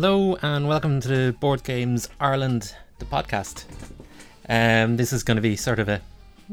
[0.00, 3.64] Hello and welcome to the Board Games Ireland, the podcast.
[4.48, 6.00] Um, this is going to be sort of a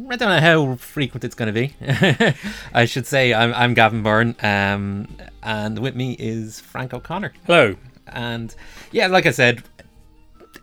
[0.10, 1.76] I don't know how frequent it's going to be.
[2.74, 5.08] I should say I'm, I'm Gavin Byrne, um,
[5.44, 7.34] and with me is Frank O'Connor.
[7.46, 7.76] Hello.
[8.08, 8.56] And
[8.92, 9.62] yeah, like I said,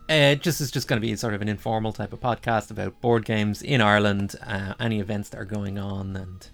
[0.08, 3.00] uh, just is just going to be sort of an informal type of podcast about
[3.00, 6.48] board games in Ireland, uh, any events that are going on, and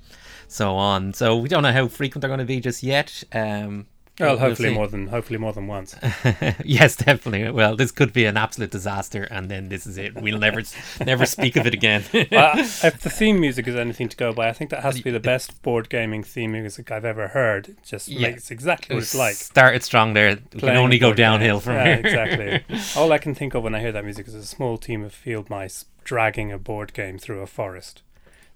[0.47, 1.15] so on.
[1.15, 3.25] So we don't know how frequent they're going to be just yet.
[3.33, 3.87] Um,
[4.20, 5.94] well, hopefully we'll more than hopefully more than once.
[6.64, 7.50] yes, definitely.
[7.50, 10.14] Well, this could be an absolute disaster, and then this is it.
[10.14, 10.62] We'll never
[11.05, 12.05] never speak of it again.
[12.33, 15.05] well, if the theme music is anything to go by, I think that has to
[15.05, 17.69] be the best board gaming theme music I've ever heard.
[17.69, 18.30] It just yeah.
[18.30, 19.34] makes exactly what it's like.
[19.34, 20.39] Started strong there.
[20.52, 22.06] We can only go downhill from yeah, here.
[22.06, 22.78] exactly.
[22.96, 25.12] All I can think of when I hear that music is a small team of
[25.12, 28.02] field mice dragging a board game through a forest.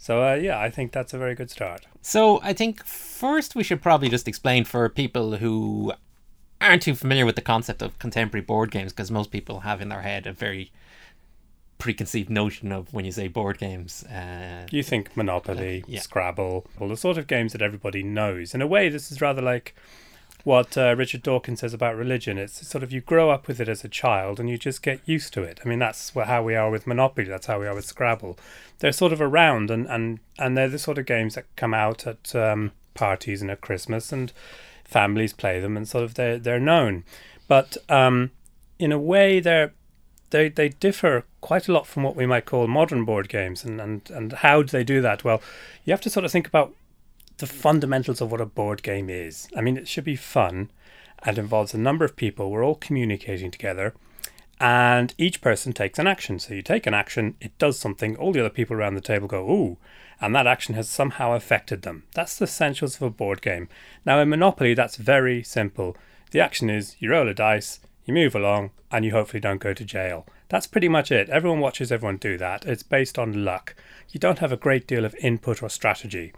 [0.03, 1.87] So uh, yeah, I think that's a very good start.
[2.01, 5.93] So I think first we should probably just explain for people who
[6.61, 9.91] aren't too familiar with the concept of contemporary board games, because most people have in
[9.91, 10.73] their head a very
[11.79, 14.03] preconceived notion of when you say board games.
[14.07, 16.01] Uh, you think Monopoly, uh, yeah.
[16.01, 18.55] Scrabble, all the sort of games that everybody knows.
[18.55, 19.73] In a way, this is rather like
[20.45, 22.39] what uh, Richard Dawkins says about religion.
[22.39, 25.01] It's sort of you grow up with it as a child and you just get
[25.05, 25.61] used to it.
[25.65, 27.29] I mean, that's how we are with Monopoly.
[27.29, 28.39] That's how we are with Scrabble.
[28.81, 32.07] They're sort of around and, and, and they're the sort of games that come out
[32.07, 34.33] at um, parties and at Christmas and
[34.85, 37.05] families play them and sort of they're, they're known.
[37.49, 38.31] But um,
[38.79, 39.73] in a way, they're
[40.33, 43.65] they, they differ quite a lot from what we might call modern board games.
[43.65, 45.25] And, and, and how do they do that?
[45.25, 45.41] Well,
[45.85, 46.75] you have to sort of think about
[47.39, 49.49] the fundamentals of what a board game is.
[49.57, 50.71] I mean, it should be fun
[51.23, 52.51] and involves a number of people.
[52.51, 53.95] We're all communicating together,
[54.61, 56.39] and each person takes an action.
[56.39, 59.29] So you take an action, it does something, all the other people around the table
[59.29, 59.79] go, ooh,
[60.21, 62.05] and that action has somehow affected them.
[62.15, 63.69] That's the essentials of a board game.
[64.05, 65.97] Now, in Monopoly, that's very simple.
[66.31, 69.75] The action is you roll a dice, you move along, and you hopefully don't go
[69.75, 70.27] to jail.
[70.49, 71.29] That's pretty much it.
[71.29, 72.65] Everyone watches everyone do that.
[72.67, 73.75] It's based on luck.
[74.11, 76.33] You don't have a great deal of input or strategy.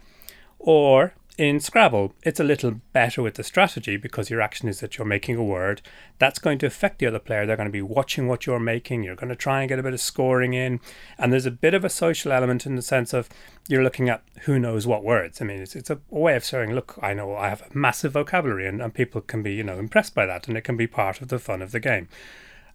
[0.66, 4.97] Or in Scrabble, it's a little better with the strategy because your action is that
[4.97, 5.82] you're making a word.
[6.19, 7.44] That's going to affect the other player.
[7.44, 9.02] They're going to be watching what you're making.
[9.02, 10.80] You're going to try and get a bit of scoring in.
[11.19, 13.28] And there's a bit of a social element in the sense of
[13.69, 15.42] you're looking at who knows what words.
[15.42, 18.12] I mean, it's, it's a way of saying, look, I know I have a massive
[18.12, 20.86] vocabulary and, and people can be, you know, impressed by that and it can be
[20.86, 22.08] part of the fun of the game.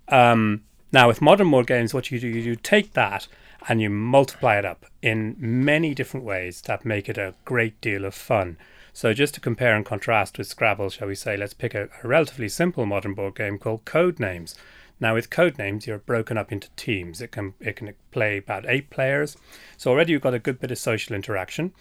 [0.10, 3.28] Um, now, with modern board games, what you do, you take that
[3.68, 8.06] and you multiply it up in many different ways that make it a great deal
[8.06, 8.58] of fun.
[8.92, 12.08] So, just to compare and contrast with Scrabble, shall we say, let's pick a, a
[12.08, 14.56] relatively simple modern board game called Codenames.
[15.00, 17.22] Now, with Codenames, you're broken up into teams.
[17.22, 19.38] It can it can play about eight players.
[19.78, 21.72] So already you've got a good bit of social interaction.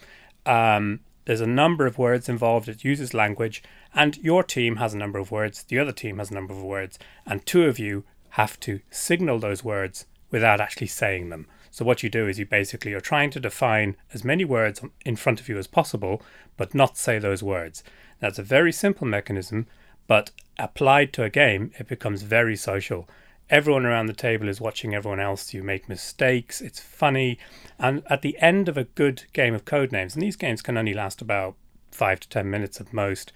[0.45, 2.69] Um, there's a number of words involved.
[2.69, 3.61] It uses language,
[3.93, 5.63] and your team has a number of words.
[5.63, 9.39] The other team has a number of words, and two of you have to signal
[9.39, 11.47] those words without actually saying them.
[11.71, 15.15] So what you do is you basically are trying to define as many words in
[15.15, 16.21] front of you as possible,
[16.57, 17.83] but not say those words.
[18.19, 19.67] That's a very simple mechanism,
[20.07, 23.07] but applied to a game, it becomes very social.
[23.49, 25.53] Everyone around the table is watching everyone else.
[25.53, 26.61] You make mistakes.
[26.61, 27.39] It's funny.
[27.79, 30.77] And at the end of a good game of code names, and these games can
[30.77, 31.55] only last about
[31.91, 33.31] five to ten minutes at most,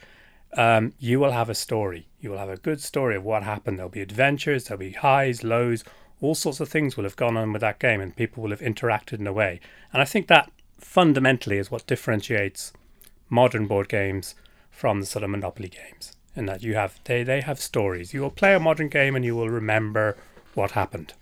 [0.55, 2.07] um, you will have a story.
[2.23, 3.77] You will have a good story of what happened.
[3.77, 5.83] There'll be adventures, there'll be highs, lows,
[6.21, 8.61] all sorts of things will have gone on with that game and people will have
[8.61, 9.59] interacted in a way.
[9.91, 10.49] And I think that
[10.79, 12.71] fundamentally is what differentiates
[13.29, 14.35] modern board games
[14.71, 16.13] from the sort of Monopoly games.
[16.33, 18.13] In that you have they, they have stories.
[18.13, 20.15] You will play a modern game and you will remember
[20.53, 21.13] what happened.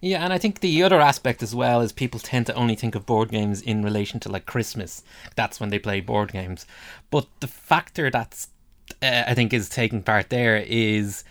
[0.00, 2.94] Yeah, and I think the other aspect as well is people tend to only think
[2.94, 5.02] of board games in relation to like Christmas.
[5.34, 6.64] That's when they play board games.
[7.10, 8.48] But the factor that's
[9.02, 11.24] uh, I think is taking part there is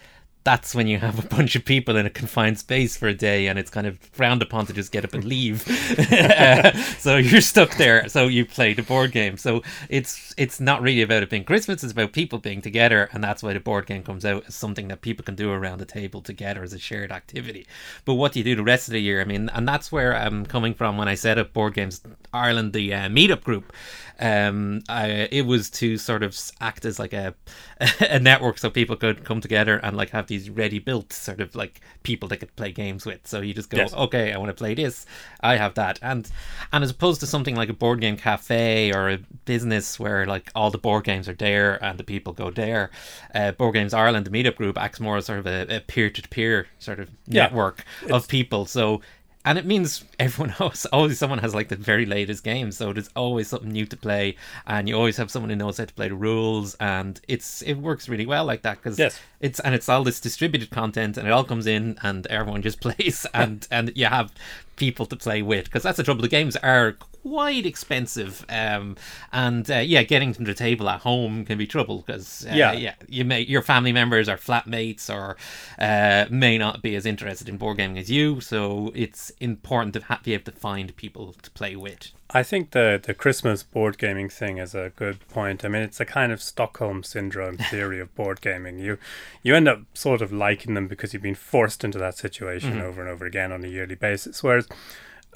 [0.44, 3.48] that's when you have a bunch of people in a confined space for a day
[3.48, 5.64] and it's kind of frowned upon to just get up and leave.
[6.14, 8.08] Uh, so you're stuck there.
[8.08, 9.38] So you play the board game.
[9.38, 11.84] So it's it's not really about it being christmas.
[11.84, 13.10] It's about people being together.
[13.14, 15.80] And that's why the board game comes out as something that people can do around
[15.80, 17.66] the table together as a shared activity.
[18.06, 19.22] But what do you do the rest of the year?
[19.22, 22.02] I mean and that's where i'm coming from when i set up board games.
[22.34, 23.72] Ireland the uh, meetup group
[24.20, 27.34] um, I, it was to sort of act as like a
[28.00, 31.56] a network so people could come together and like have these ready built sort of
[31.56, 33.26] like people they could play games with.
[33.26, 33.94] So you just go, yes.
[33.94, 35.06] okay, I want to play this,
[35.42, 36.30] I have that, and
[36.72, 40.52] and as opposed to something like a board game cafe or a business where like
[40.56, 42.92] all the board games are there and the people go there,
[43.34, 46.30] uh, Board Games Ireland, the meetup group, acts more as sort of a peer to
[46.30, 47.44] peer sort of yeah.
[47.44, 48.66] network it's, of people.
[48.66, 49.02] So
[49.46, 53.10] and it means everyone else always someone has like the very latest game so there's
[53.16, 54.36] always something new to play
[54.68, 57.76] and you always have someone who knows how to play the rules and it's it
[57.76, 59.20] works really well like that because yes.
[59.40, 62.80] it's and it's all this distributed content and it all comes in and everyone just
[62.82, 64.32] plays and and you have
[64.76, 68.96] people to play with because that's the trouble the games are quite expensive um
[69.32, 72.74] and uh, yeah getting to the table at home can be trouble because uh, Yeah.
[72.74, 75.38] yeah you may your family members or flatmates or
[75.80, 80.02] uh may not be as interested in board gaming as you so it's important to
[80.02, 84.00] ha- be able to find people to play with I think the the Christmas board
[84.00, 85.64] gaming thing is a good point.
[85.64, 88.80] I mean, it's a kind of Stockholm syndrome theory of board gaming.
[88.80, 88.98] You
[89.44, 93.02] you end up sort of liking them because you've been forced into that situation over
[93.02, 94.42] and over again on a yearly basis.
[94.42, 94.68] Whereas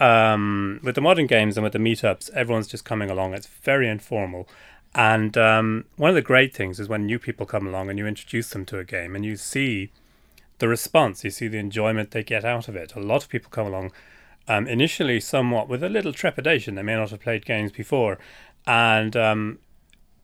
[0.02, 3.34] um, with the modern games and with the meetups, everyone's just coming along.
[3.34, 4.48] It's very informal.
[4.96, 8.08] And um, one of the great things is when new people come along and you
[8.08, 9.92] introduce them to a game and you see
[10.60, 12.96] the response, you see the enjoyment they get out of it.
[12.96, 13.92] A lot of people come along
[14.48, 16.76] um, initially somewhat with a little trepidation.
[16.76, 18.18] They may not have played games before.
[18.66, 19.60] And um,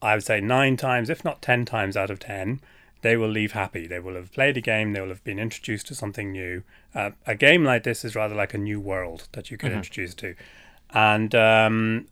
[0.02, 2.62] I would say nine times, if not ten times out of ten,
[3.02, 3.86] they will leave happy.
[3.86, 6.64] They will have played a game, they will have been introduced to something new.
[6.95, 10.13] Uh, a game like this is rather like a new world that you get introduce
[10.16, 10.36] to.
[10.92, 12.07] And um,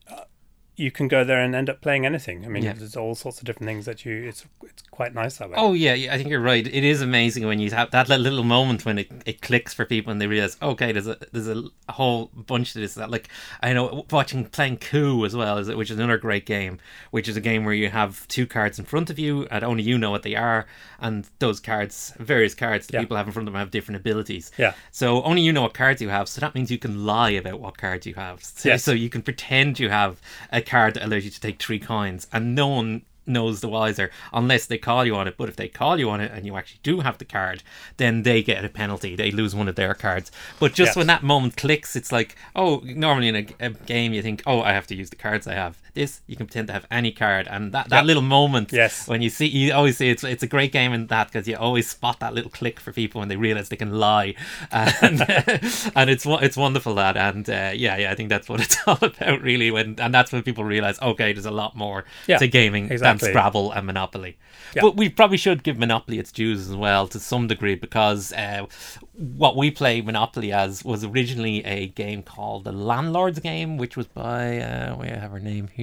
[0.77, 2.43] you can go there and end up playing anything.
[2.45, 2.73] I mean, Yeah.
[2.73, 4.23] there's all sorts of different things that you.
[4.27, 5.55] It's it's quite nice that way.
[5.57, 6.65] Oh yeah, yeah, I think you're right.
[6.65, 10.11] It is amazing when you have that little moment when it, it clicks for people
[10.11, 13.27] and they realize, okay, there's a there's a whole bunch of this that like
[13.61, 16.79] I know watching playing Coup as well, is it, which is another great game,
[17.11, 19.83] which is a game where you have two cards in front of you and only
[19.83, 20.65] you know what they are,
[20.99, 22.99] and those cards, various cards that Yeah.
[23.01, 24.51] people have in front of them have different abilities.
[24.57, 24.73] Yeah.
[24.91, 27.59] So only you know what cards you have, so that means you can lie about
[27.59, 28.41] what cards you have.
[28.43, 28.83] So, Yes.
[28.83, 30.21] so you can pretend you have
[30.51, 34.09] a card that allows you to take three coins, and no one knows the wiser
[34.33, 35.35] unless they call you on it.
[35.37, 37.61] But if they call you on it and you actually do have the card,
[37.97, 39.15] then they get a penalty.
[39.15, 40.31] They lose one of their cards.
[40.59, 40.95] But just Yes.
[40.95, 44.61] when that moment clicks, it's like, oh, normally in a, a game you think, oh,
[44.61, 45.77] I have to use the cards I have.
[45.93, 48.03] This you can pretend to have any card, and that, that Yeah.
[48.03, 49.07] little moment Yes.
[49.07, 51.57] when you see, you always see it's it's a great game in that because you
[51.57, 54.35] always spot that little click for people when they realize they can lie,
[54.71, 55.21] and
[55.95, 58.97] and it's it's wonderful that, and uh, yeah, yeah, I think that's what it's all
[59.01, 59.69] about really.
[59.71, 63.27] When and that's when people realize, okay, there's a lot more Yeah, to gaming exactly.
[63.27, 64.37] than Scrabble and Monopoly.
[64.79, 68.65] But we probably should give Monopoly its dues as well to some degree because uh,
[69.13, 74.07] what we play Monopoly as was originally a game called the Landlord's Game, which was
[74.07, 75.80] by uh, we have her name here.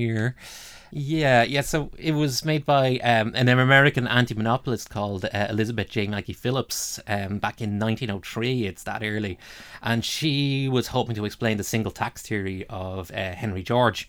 [0.91, 1.61] Yeah, yeah.
[1.61, 6.07] So it was made by um, an American anti-monopolist called uh, Elizabeth J.
[6.07, 8.67] Magie Phillips um, back in 1903.
[8.67, 9.39] It's that early,
[9.83, 14.09] and she was hoping to explain the single tax theory of uh, Henry George.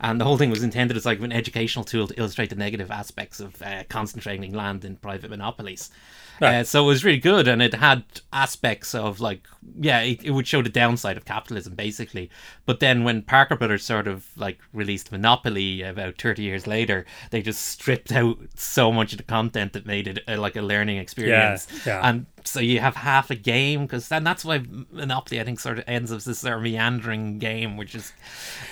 [0.00, 2.90] And the whole thing was intended as like an educational tool to illustrate the negative
[2.90, 5.90] aspects of uh, concentrating land in private monopolies.
[6.40, 9.46] Uh, so it was really good, and it had aspects of like,
[9.78, 12.30] yeah, it, it would show the downside of capitalism basically.
[12.66, 17.42] But then when Parker Brothers sort of like released Monopoly about thirty years later, they
[17.42, 20.98] just stripped out so much of the content that made it uh, like a learning
[20.98, 21.68] experience.
[21.86, 22.00] yeah.
[22.02, 25.78] And so you have half a game because then that's why Monopoly I think sort
[25.78, 28.12] of ends as this sort of meandering game, which is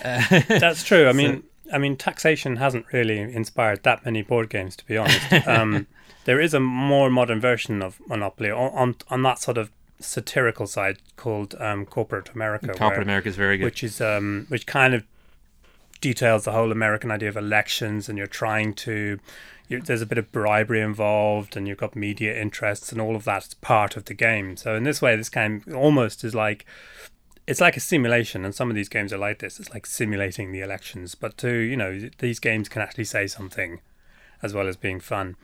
[0.05, 1.09] uh, That's true.
[1.09, 5.21] I mean, I mean, taxation hasn't really inspired that many board games, to be honest.
[5.47, 5.87] Um,
[6.25, 10.67] there is a more modern version of Monopoly on on, on that sort of satirical
[10.67, 13.65] side called um, Corporate America, Corporate where- America is very good.
[13.65, 15.05] which is um, which kind of
[16.01, 19.19] details the whole American idea of elections, and you're trying to.
[19.69, 23.25] You, there's a bit of bribery involved, and you've got media interests, and all of
[23.25, 24.57] that's part of the game.
[24.57, 26.67] So in this way, this game almost is like
[27.47, 29.61] it's like a simulation, and some of these games are like this.
[29.61, 33.81] It's like simulating the elections, but to you know, these games can actually say something,
[34.43, 35.37] as well as being fun.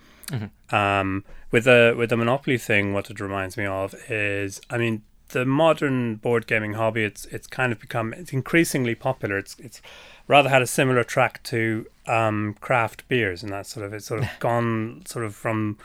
[0.71, 5.03] Um, with the with the Monopoly thing, what it reminds me of is, I mean,
[5.29, 7.05] the modern board gaming hobby.
[7.05, 9.39] It's it's kind of become it's increasingly popular.
[9.39, 9.83] It's it's
[10.29, 14.23] rather had a similar track to um, craft beers, and that sort of it's sort
[14.23, 15.79] of gone sort of from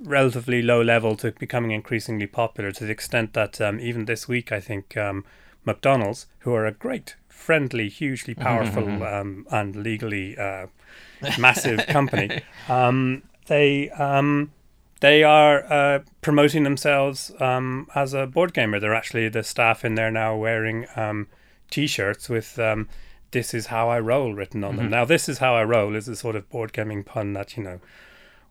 [0.00, 4.52] relatively low level to becoming increasingly popular to the extent that um, even this week,
[4.52, 5.24] I think um,
[5.64, 10.66] McDonald's, who are a great, friendly, hugely powerful, um, and legally uh,
[11.38, 14.52] massive company, um, they um,
[15.00, 18.80] they are uh, promoting themselves um, as a board gamer.
[18.80, 21.28] They're actually the staff in there now wearing um,
[21.70, 22.88] t-shirts with um,
[23.30, 24.90] "This is how I roll" written on them.
[24.90, 27.62] Now, "This is how I roll" is a sort of board gaming pun that you
[27.62, 27.80] know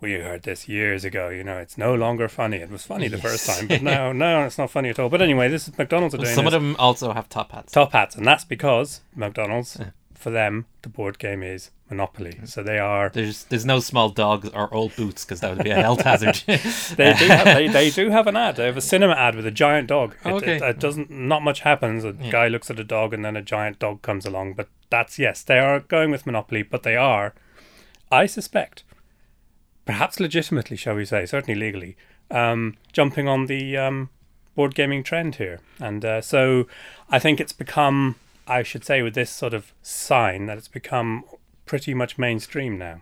[0.02, 1.30] we heard this years ago.
[1.30, 2.58] You know, it's no longer funny.
[2.58, 5.10] It was funny the first time, but now, no, it's not funny at all.
[5.10, 7.74] But anyway, this is McDonald's are doing Some of them also have top hats.
[7.74, 9.78] top hats, and that's because McDonald's
[10.14, 12.40] for them, the board game is Monopoly.
[12.46, 13.10] So they are.
[13.10, 16.36] There's there's no small dogs or old boots because that would be a health hazard.
[16.48, 18.56] they do have they, they do have an ad.
[18.56, 20.16] They have a cinema ad with a giant dog.
[20.26, 20.56] It, Okay.
[20.56, 22.04] it, it doesn't not much happens.
[22.04, 22.32] A Yeah.
[22.32, 24.54] guy looks at a dog and then a giant dog comes along.
[24.56, 27.36] But that's yes, they are going with Monopoly, but they are,
[28.12, 28.84] I suspect,
[29.86, 31.96] perhaps legitimately, shall we say, certainly legally,
[32.32, 34.10] um, jumping on the um,
[34.56, 35.60] board gaming trend here.
[35.80, 36.66] And uh, so
[37.10, 38.16] I think it's become,
[38.48, 41.24] I should say, with this sort of sign that it's become
[41.66, 43.02] pretty much mainstream now.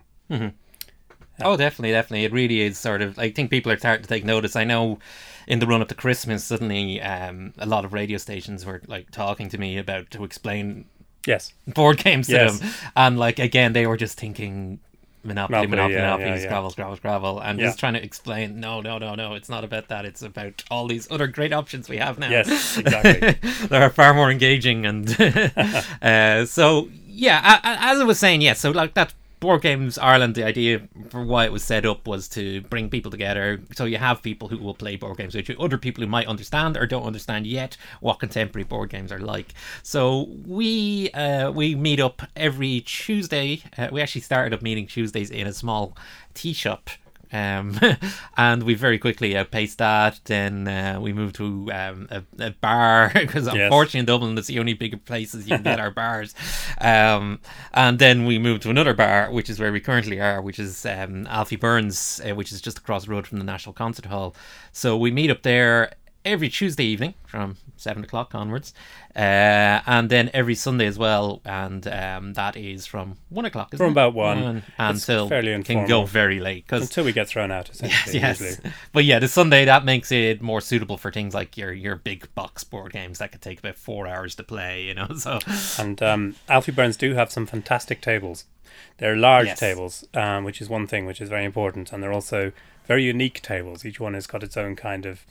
[1.40, 2.24] Oh, definitely, definitely.
[2.24, 3.18] It really is sort of.
[3.18, 4.54] I think people are starting to take notice.
[4.54, 5.00] I know,
[5.48, 9.10] in the run up to Christmas, suddenly um, a lot of radio stations were like
[9.10, 10.84] talking to me about to explain
[11.26, 11.52] Yes.
[11.66, 12.58] board games to them,
[12.94, 14.78] and like again, they were just thinking.
[15.26, 16.42] Monopoly, Monopoly, Monopoly, yeah, Monopoly, yeah, yeah.
[16.42, 17.66] Scrabble, Scrabble, Scrabble, and Yeah.
[17.68, 18.60] just trying to explain.
[18.60, 19.32] No, no, no, no.
[19.32, 20.04] It's not about that.
[20.04, 22.28] It's about all these other great options we have now.
[22.28, 23.30] Yes, exactly.
[23.68, 25.08] they are far more engaging and
[26.02, 30.44] uh, so yeah as i was saying yeah so like that board games ireland the
[30.44, 30.80] idea
[31.14, 33.60] for why it was set up was to bring people together.
[33.76, 36.26] So you have people who will play board games with you other people who might
[36.26, 39.54] understand or don't understand yet what contemporary board games are like.
[39.84, 43.62] So we uh, we meet up every tuesday.
[43.78, 45.96] Uh, we actually started up meeting tuesdays in a small
[46.34, 46.90] tea shop
[47.34, 47.78] um,
[48.36, 50.20] and we very quickly outpaced that.
[50.24, 53.56] Then uh, we moved to um, a, a bar because Yes.
[53.56, 56.34] unfortunately in Dublin it's the only bigger places you can get our bars.
[56.80, 57.40] Um,
[57.72, 60.86] and then we moved to another bar, which is where we currently are, which is
[60.86, 64.34] um, Alfie Byrne's, uh, which is just across the road from the National Concert Hall.
[64.72, 65.92] So we meet up there
[66.24, 68.72] every Tuesday evening from seven o'clock onwards,
[69.14, 69.18] uh,
[69.86, 73.74] and then every Sunday as well, and um, that is from one o'clock.
[73.76, 73.90] From it?
[73.92, 74.62] about one.
[74.78, 78.18] It's until fairly can go very late because Until we get thrown out, essentially.
[78.18, 78.72] yes, Usually.
[78.92, 82.32] but yeah, the Sunday that makes it more suitable for things like your your big
[82.34, 84.84] box board games that could take about four hours to play.
[84.84, 85.38] You know, so
[85.78, 88.44] And um, Alfie Byrne's do have some fantastic tables.
[88.98, 89.60] They're large Yes.
[89.60, 92.52] tables, um, which is one thing which is very important, and they're also
[92.86, 93.84] very unique tables.
[93.84, 95.24] Each one has got its own kind of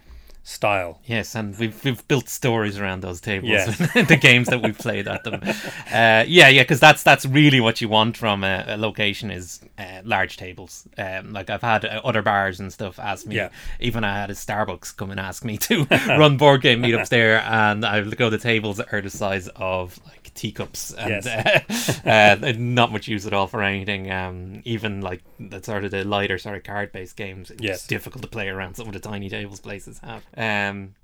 [0.44, 1.00] style.
[1.06, 5.24] yes, and we've we've built stories around those tables, the games that we've played at
[5.24, 5.42] them.
[5.94, 9.60] Uh, yeah, yeah, because that's that's really what you want from a, a location is
[9.78, 10.88] uh, large tables.
[10.98, 13.36] Um, like I've had uh, other bars and stuff ask me.
[13.36, 13.50] Yeah.
[13.80, 17.42] Even I had a Starbucks come and ask me to run board game meetups there,
[17.42, 18.30] and I go.
[18.30, 22.02] The tables that are the size of like teacups, and Yes.
[22.06, 24.12] uh, uh, not much use at all for anything.
[24.12, 27.52] Um, even like the sort of the lighter sort of card based games.
[27.52, 27.88] It's Yes.
[27.88, 30.24] difficult to play around some of the tiny tables places have.
[30.38, 30.96] Um,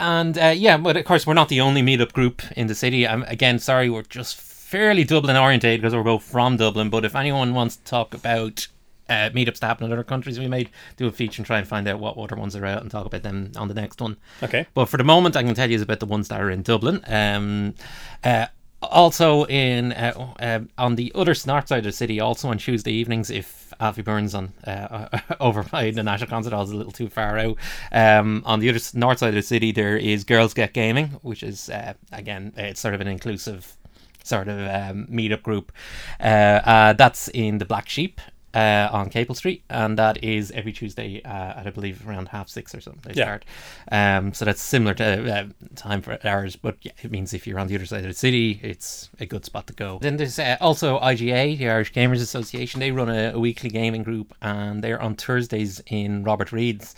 [0.00, 3.06] and uh, yeah, but of course we're not the only meetup group in the city.
[3.06, 6.90] Um, again, sorry, we're just fairly Dublin orientated because we're both from Dublin.
[6.90, 8.66] But if anyone wants to talk about
[9.08, 11.68] uh, meetups that happen in other countries, we may do a feature and try and
[11.68, 14.16] find out what other ones are out and talk about them on the next one.
[14.42, 14.66] Okay.
[14.74, 17.02] But for the moment, I can tell you about the ones that are in Dublin.
[17.06, 17.74] Um,
[18.22, 18.46] uh,
[18.90, 22.92] also in uh, uh, on the other north side of the city, also on Tuesday
[22.92, 25.08] evenings, if Alfie Byrne's on uh,
[25.40, 27.56] over by the National Concert Hall is a little too far out.
[27.92, 31.42] Um, on the other north side of the city, there is Girls Get Gaming, which
[31.42, 33.76] is uh, again it's sort of an inclusive
[34.22, 35.70] sort of um, meetup group.
[36.18, 38.20] Uh, uh, that's in the Black Sheep.
[38.54, 42.48] Uh, on Capel Street, and that is every Tuesday uh, at I believe around half
[42.48, 43.02] six or something.
[43.12, 43.24] They Yeah.
[43.24, 43.44] start,
[43.90, 47.58] um, so that's similar to uh, time for ours, but yeah, it means if you're
[47.58, 49.98] on the other side of the city, it's a good spot to go.
[50.00, 52.78] Then there's uh, also IGA, the Irish Gamers Association.
[52.80, 56.94] They run a, a weekly gaming group, and they're on Thursdays in Robert Reade's.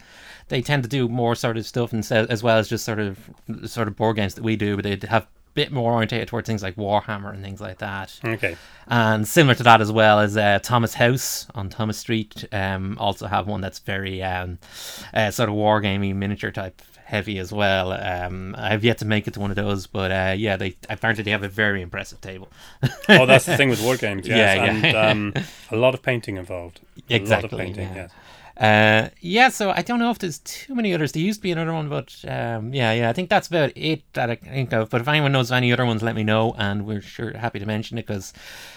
[0.48, 3.18] They tend to do more sort of stuff, and as well as just sort of
[3.64, 6.62] sort of board games that we do, but they have bit more orientated towards things
[6.62, 8.18] like Warhammer and things like that.
[8.24, 8.56] Okay.
[8.86, 13.26] And similar to that as well as uh, Thomas House on Thomas Street, um, also
[13.26, 14.58] have one that's very um,
[15.12, 17.92] uh, sort of wargaming miniature type heavy as well.
[17.92, 21.24] Um, I've yet to make it to one of those, but uh, yeah, they apparently
[21.24, 22.48] they have a very impressive table.
[23.08, 24.26] Oh, that's the thing with war games.
[24.28, 24.56] Yes.
[24.56, 24.70] Yeah, yeah.
[24.72, 26.80] And um, a lot of painting involved.
[26.96, 27.88] A lot Exactly, of painting.
[27.88, 27.94] yeah.
[27.94, 28.10] Yes.
[28.56, 31.12] Uh, yeah, so I don't know if there's too many others.
[31.12, 34.02] There used to be another one, but um, yeah, yeah, I think that's about it
[34.14, 34.88] that I think of.
[34.88, 37.58] But if anyone knows of any other ones, let me know, and we're sure happy
[37.58, 38.32] to mention it because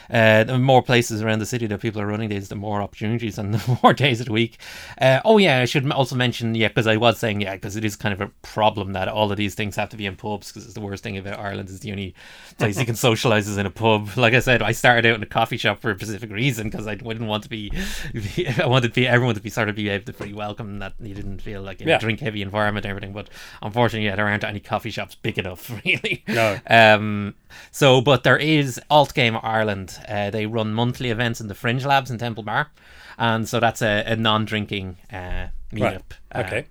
[0.10, 3.38] uh, the more places around the city that people are running these, the more opportunities
[3.38, 4.58] and the more days of the week.
[5.00, 7.86] Uh, oh yeah, I should also mention yeah, because I was saying yeah, because it
[7.86, 10.52] is kind of a problem that all of these things have to be in pubs
[10.52, 12.16] because it's the worst thing about Ireland is the only
[12.58, 14.10] place you can socialize is in a pub.
[14.18, 16.86] Like I said, I started out in a coffee shop for a specific reason because
[16.86, 17.72] I didn't want to be,
[18.62, 20.94] I wanted to be everyone to be sort of be able to free welcome that
[21.00, 21.98] you didn't feel like in Yeah.
[21.98, 23.14] a drink heavy environment and everything.
[23.14, 23.30] But
[23.62, 26.24] unfortunately, yeah, there aren't any coffee shops big enough really.
[26.28, 26.58] No.
[26.70, 27.36] Um.
[27.72, 29.98] So, but there is Alt Game Ireland.
[30.08, 32.70] Uh, they run monthly events in the Fringe Labs in Temple Bar,
[33.18, 35.82] and so that's a, a non-drinking uh, meetup.
[35.82, 36.04] Right.
[36.34, 36.66] Uh, Okay.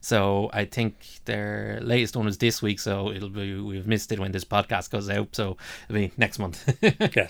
[0.00, 2.78] So I think their latest one was this week.
[2.78, 5.34] So it'll be we've missed it when this podcast goes out.
[5.34, 5.56] So
[5.88, 6.68] it'll be next month.
[7.00, 7.28] okay.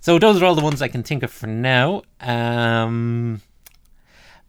[0.00, 2.02] So those are all the ones I can think of for now.
[2.20, 3.40] Um,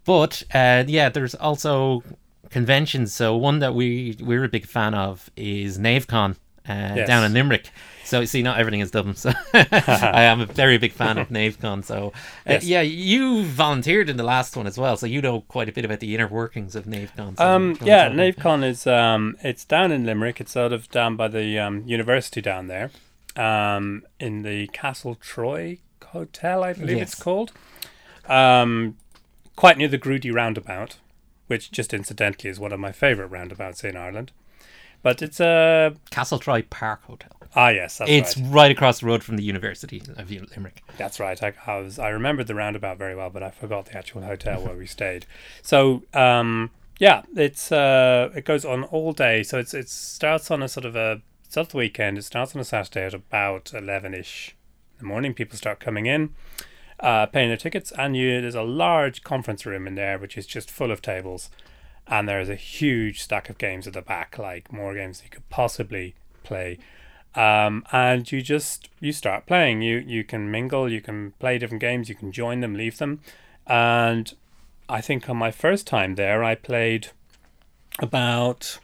[0.05, 2.03] but uh, yeah, there's also
[2.49, 3.13] conventions.
[3.13, 7.07] So one that we we're a big fan of is Knavecon uh, yes.
[7.07, 7.69] down in Limerick.
[8.03, 9.15] So see, not everything is Dublin.
[9.15, 11.83] So I am a very big fan of Knavecon.
[11.83, 12.13] So
[12.47, 12.63] uh, yes.
[12.63, 15.85] yeah, you volunteered in the last one as well, so you know quite a bit
[15.85, 17.37] about the inner workings of Knavecon.
[17.37, 20.39] So um, yeah, Knavecon is um, it's down in Limerick.
[20.39, 22.91] It's sort of down by the um, university down there,
[23.35, 27.13] um, in the Castle Troy Hotel, I believe yes.
[27.13, 27.51] it's called.
[28.27, 28.97] Um,
[29.55, 30.97] quite near the Groody Roundabout,
[31.47, 34.31] which just incidentally is one of my favourite roundabouts in Ireland.
[35.01, 37.31] But it's a Castletroy Park Hotel.
[37.55, 38.51] Ah, yes, it's right.
[38.51, 38.71] right.
[38.71, 40.81] across the road from the University of Limerick.
[40.97, 41.41] That's right.
[41.41, 44.65] I, I was I remembered the roundabout very well, but I forgot the actual hotel
[44.65, 45.25] where we stayed.
[45.61, 49.43] So, um, yeah, it's uh, it goes on all day.
[49.43, 52.17] So it's it starts on a sort of a it's the weekend.
[52.17, 54.55] It starts on a Saturday at about eleven ish
[54.95, 55.33] in the morning.
[55.33, 56.33] People start coming in,
[56.99, 60.45] uh, paying their tickets, and you there's a large conference room in there which is
[60.45, 61.49] just full of tables
[62.07, 65.47] and there's a huge stack of games at the back, like more games you could
[65.49, 66.77] possibly play.
[67.33, 69.81] Um, and you just you start playing.
[69.81, 73.21] You you can mingle, you can play different games, you can join them, leave them,
[73.67, 74.33] and
[74.87, 77.09] I think on my first time there, I played
[77.99, 78.79] about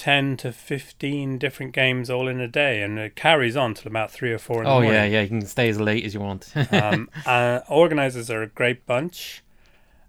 [0.00, 4.10] 10 to 15 different games all in a day and it carries on till about
[4.10, 6.50] 3 or 4 in oh yeah yeah you can stay as late as you want
[6.72, 9.42] um, uh, organizers are a great bunch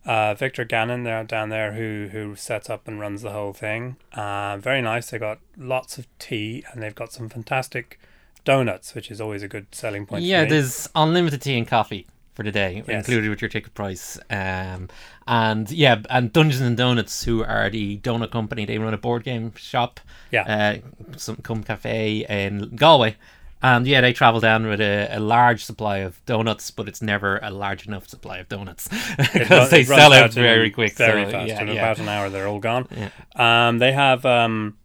[0.06, 3.98] uh, Victor Gannon there down there who who sets up and runs the whole thing.
[4.14, 5.12] Uh, very nice.
[5.12, 8.00] They got lots of tea and they've got some fantastic
[8.44, 10.24] donuts, which is always a good selling point.
[10.24, 12.08] Yeah, there's unlimited tea and coffee
[12.42, 13.08] for the day, yes.
[13.08, 14.18] included with your ticket price.
[14.30, 14.90] Um,
[15.28, 19.24] and yeah, and Dungeons and Donuts, who are the donut company, they run a board
[19.24, 20.00] game shop.
[20.32, 23.16] Yeah, uh, some Cum Cafe in Galway.
[23.64, 27.38] And yeah, they travel down with a, a, large supply of donuts, but it's never
[27.44, 28.90] a large enough supply of donuts
[29.34, 30.94] because they sell out very quick.
[30.94, 31.48] Very so, fast.
[31.48, 31.74] Yeah, in yeah.
[31.76, 32.88] about an hour, they're all gone.
[32.90, 33.10] Yeah.
[33.36, 34.80] Um, they have um,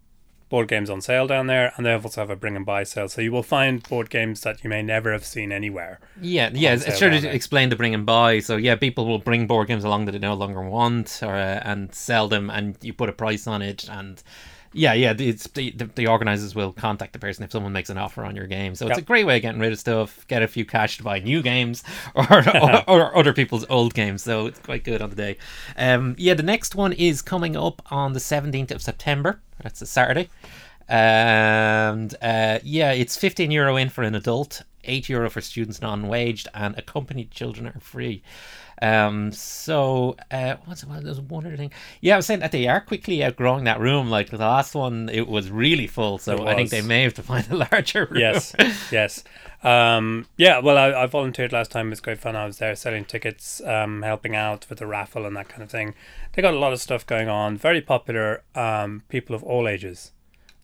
[0.49, 3.09] board games on sale down there, and they also have a bring and buy sale.
[3.09, 6.01] So you will find board games that you may never have seen anywhere.
[6.21, 6.75] Yeah, yeah.
[6.75, 8.41] It's sure to explain the bring and buy.
[8.41, 11.61] So yeah, people will bring board games along that they no longer want, or uh,
[11.65, 14.23] and sell them, and you put a price on it, and
[14.77, 15.15] yeah, yeah.
[15.19, 18.37] It's the, the, the organizers will contact the person if someone makes an offer on
[18.37, 18.75] your game.
[18.75, 21.03] So it's a great way of getting rid of stuff, get a few cash to
[21.03, 21.83] buy new games
[22.15, 24.23] or, or, or, other people's old games.
[24.23, 25.39] So it's quite good on the day.
[25.77, 29.41] Um, yeah, the next one is coming up on the seventeenth of September.
[29.63, 30.29] That's a Saturday,
[30.89, 36.49] and uh, yeah, it's fifteen euro in for an adult, eight euro for students non-waged,
[36.55, 38.23] and accompanied children are free.
[38.83, 41.73] Um, so uh, what's well, there's one other thing.
[42.01, 44.11] Yeah, I was saying that they are quickly outgrowing that room.
[44.11, 46.19] Like the last one, it was really full.
[46.19, 48.21] So I think they may have to find a larger room.
[48.21, 48.55] Yes,
[48.93, 49.25] yes.
[49.63, 51.87] Um, yeah, well, I, I, volunteered last time.
[51.87, 52.37] It was great fun.
[52.37, 55.71] I was there selling tickets, um, helping out with the raffle and that kind of
[55.71, 55.95] thing.
[56.35, 57.57] They got a lot of stuff going on.
[57.57, 58.43] Very popular.
[58.55, 60.13] Um, people of all ages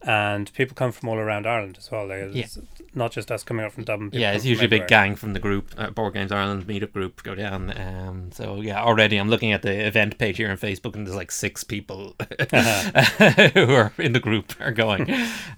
[0.04, 2.06] and people come from all around Ireland as well.
[2.08, 2.46] Like, yeah.
[2.94, 4.10] not just us coming up from Dublin.
[4.12, 7.22] Yeah, it's usually a big gang from the group, uh, Board Games Ireland meetup group,
[7.22, 7.76] go down.
[7.78, 11.16] Um, so yeah, already I'm looking at the event page here on Facebook, and there's
[11.16, 13.48] like six people uh-huh.
[13.54, 15.08] who are in the group are going.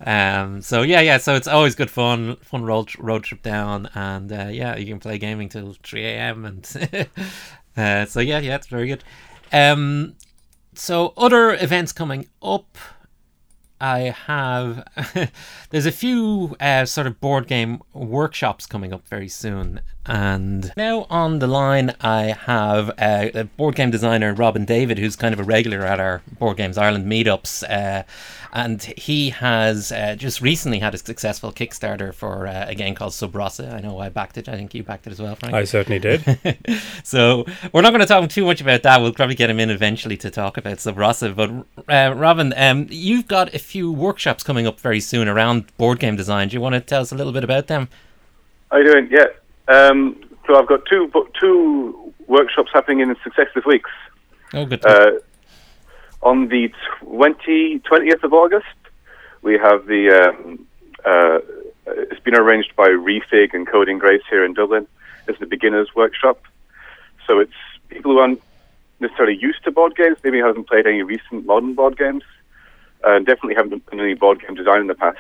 [0.05, 4.31] um, so yeah, yeah, so it's always good fun, fun road road trip down, and
[4.33, 6.45] uh, yeah, you can play gaming till three a.m.
[6.45, 7.09] and
[7.77, 9.05] uh, so yeah, yeah, it's very good.
[9.53, 10.17] Um,
[10.75, 12.77] so other events coming up.
[13.81, 14.87] I have
[15.71, 21.07] there's a few uh, sort of board game workshops coming up very soon, and now
[21.11, 25.41] on the line I have uh, a board game designer Robin David, who's kind of
[25.41, 28.05] a regular at our Board Games Ireland meetups, uh,
[28.53, 33.13] and he has uh, just recently had a successful Kickstarter for uh, a game called
[33.13, 33.75] Sub Rosa.
[33.75, 34.49] I know I backed it.
[34.49, 35.55] I think you backed it as well, Frank.
[35.55, 36.39] I certainly did.
[37.03, 39.01] so we're not going to talk too much about that.
[39.01, 41.31] We'll probably get him in eventually to talk about Sub Rosa.
[41.31, 41.51] But
[41.89, 46.15] uh, Robin, um, you've got a few workshops coming up very soon around board game
[46.15, 46.49] design.
[46.49, 47.89] Do you want to tell us a little bit about them?
[48.71, 49.09] How you doing?
[49.11, 49.27] Yeah.
[49.69, 53.91] Um, so I've got two two workshops happening in successive weeks.
[54.53, 54.85] Oh, good.
[54.85, 55.13] Uh,
[56.23, 58.67] on the 20, 20th of August,
[59.43, 60.11] we have the.
[60.11, 60.67] Um,
[61.05, 61.39] uh,
[61.87, 64.87] it's been arranged by Refig and Coding Grace here in Dublin.
[65.29, 66.43] It's the beginners workshop.
[67.27, 67.53] So it's
[67.89, 68.41] people who aren't
[69.01, 72.23] necessarily used to board games, maybe haven't played any recent modern board games,
[73.05, 75.19] and definitely haven't done any board game design in the past.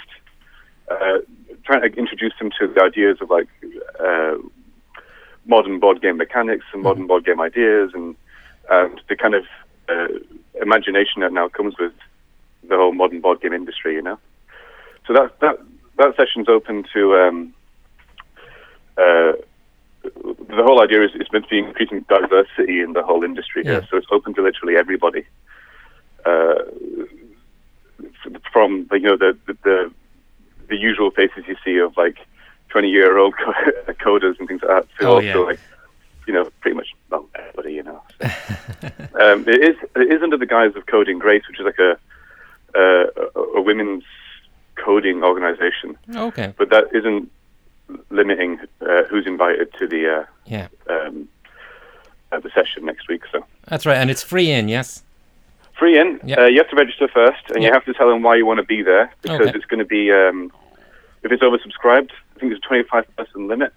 [0.90, 1.18] Uh,
[1.64, 3.48] trying to introduce them to the ideas of like
[4.00, 4.37] uh,
[5.46, 7.09] modern board game mechanics and modern mm-hmm.
[7.09, 8.16] board game ideas, and
[8.70, 9.44] and the kind of
[9.88, 10.09] uh,
[10.61, 11.92] imagination that now comes with
[12.68, 13.94] the whole modern board game industry.
[13.94, 14.18] You know,
[15.07, 15.59] so that that
[15.98, 17.16] that session's open to.
[17.16, 17.54] Um,
[18.96, 19.33] uh,
[20.04, 23.72] the whole idea is it's meant to be increasing diversity in the whole industry Yeah.
[23.72, 25.24] here, so it's open to literally everybody.
[26.24, 26.62] Uh,
[28.52, 29.92] from the, you know the, the the
[30.68, 32.18] the usual faces you see of like
[32.68, 33.35] twenty year old
[34.00, 35.37] coders and things like that Oh, also yeah.
[35.37, 35.61] like
[36.27, 38.03] you know pretty much well everybody you know.
[39.20, 41.92] um, it is it is under the guise of Coding Grace, which is like a
[42.77, 44.03] uh, a, a women's
[44.77, 46.53] coding organization, Okay.
[46.59, 47.31] but that isn't
[48.11, 50.66] limiting uh, who's invited to the uh, Yeah.
[50.90, 51.29] um,
[52.33, 53.22] uh, the session next week.
[53.31, 54.68] So That's right, and it's free in.
[54.68, 55.03] Yes.
[55.78, 56.20] Free in.
[56.24, 56.40] Yeah.
[56.40, 58.58] Uh, you have to register first, and you have to tell them why you want
[58.58, 59.56] to be there because Okay.
[59.56, 60.52] it's going to be um,
[61.22, 62.10] if it's oversubscribed.
[62.37, 63.72] I think there's a 25 person limit.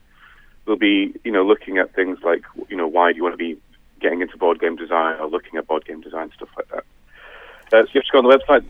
[0.66, 3.38] We'll be you know looking at things like you know why do you want to
[3.38, 3.58] be
[4.00, 6.84] getting into board game design or looking at board game design stuff like that.
[7.74, 8.64] Uh, so you have to go on the website,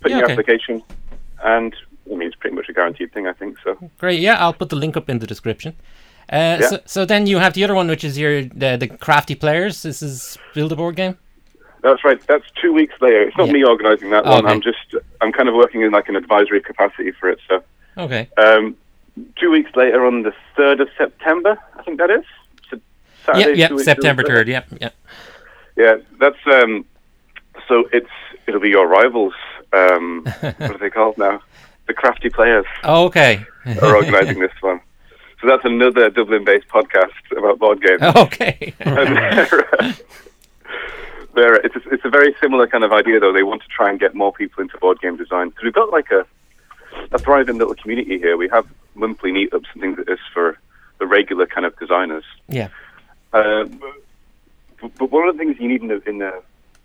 [0.00, 0.32] put in Yeah, your okay.
[0.32, 0.82] application,
[1.44, 1.74] and
[2.10, 3.26] I mean it's pretty much a guaranteed thing.
[3.26, 3.76] I think so.
[3.98, 4.20] Great.
[4.20, 5.74] Yeah, I'll put the link up in the description.
[6.32, 6.68] Uh, Yeah.
[6.68, 9.82] so, so then you have the other one, which is your the, the crafty players.
[9.82, 11.16] This is build a board game.
[11.82, 12.20] That's right.
[12.26, 13.22] That's two weeks later.
[13.22, 13.52] It's not Yeah.
[13.54, 14.44] me organising that one.
[14.44, 14.52] Okay.
[14.54, 17.38] I'm just I'm kind of working in like an advisory capacity for it.
[17.48, 17.62] So
[17.98, 18.28] Okay.
[18.38, 18.76] um,
[19.36, 22.24] two weeks later, on the third of September, I think that is.
[22.70, 22.78] So
[23.36, 23.44] Yeah.
[23.68, 24.48] Saturday, September third.
[24.48, 24.62] Yeah.
[24.80, 24.90] Yeah.
[25.76, 26.84] Yeah, that's um.
[27.68, 28.10] So it's
[28.46, 29.34] it'll be your rivals.
[29.72, 31.40] Um, what are they called now?
[31.86, 33.44] The crafty players Oh, okay.
[33.80, 34.80] are organising this one.
[35.40, 38.00] So that's another Dublin-based podcast about board games.
[38.16, 38.74] okay.
[41.36, 43.32] They're, it's, a, it's a very similar kind of idea, though.
[43.32, 45.50] They want to try and get more people into board game design.
[45.50, 46.26] Because we've got like a,
[47.12, 48.36] a thriving little community here.
[48.36, 50.58] We have monthly meetups and things like this for
[50.98, 52.24] the regular kind of designers.
[52.48, 52.68] yeah.
[53.32, 53.64] Uh,
[54.80, 56.32] but, but one of the things you need in a, in a,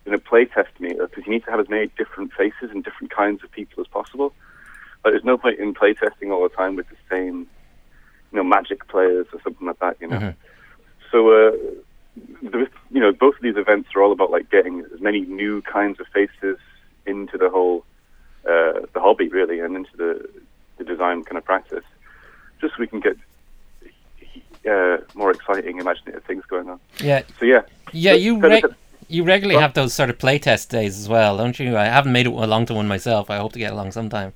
[0.05, 3.11] in a playtest meetup is you need to have as many different faces and different
[3.11, 4.33] kinds of people as possible.
[5.03, 7.47] Like, there's no point in playtesting all the time with the same,
[8.31, 10.17] you know, magic players or something like that, you know.
[10.17, 10.35] Mhm.
[11.09, 11.51] So, uh,
[12.41, 15.99] you know, both of these events are all about like getting as many new kinds
[15.99, 16.57] of faces
[17.05, 17.85] into the whole,
[18.45, 20.29] uh, the hobby really, and into the,
[20.77, 21.83] the design kind of practice,
[22.59, 23.17] just so we can get
[24.69, 26.79] uh, more exciting, imaginative things going on.
[26.99, 27.23] Yeah.
[27.39, 28.13] So yeah, Yeah.
[28.13, 28.75] You reg-
[29.07, 31.77] you regularly Well- have those sort of playtest days as well, don't you?
[31.77, 33.29] I haven't made it along to one myself.
[33.29, 34.33] I hope to get along sometime.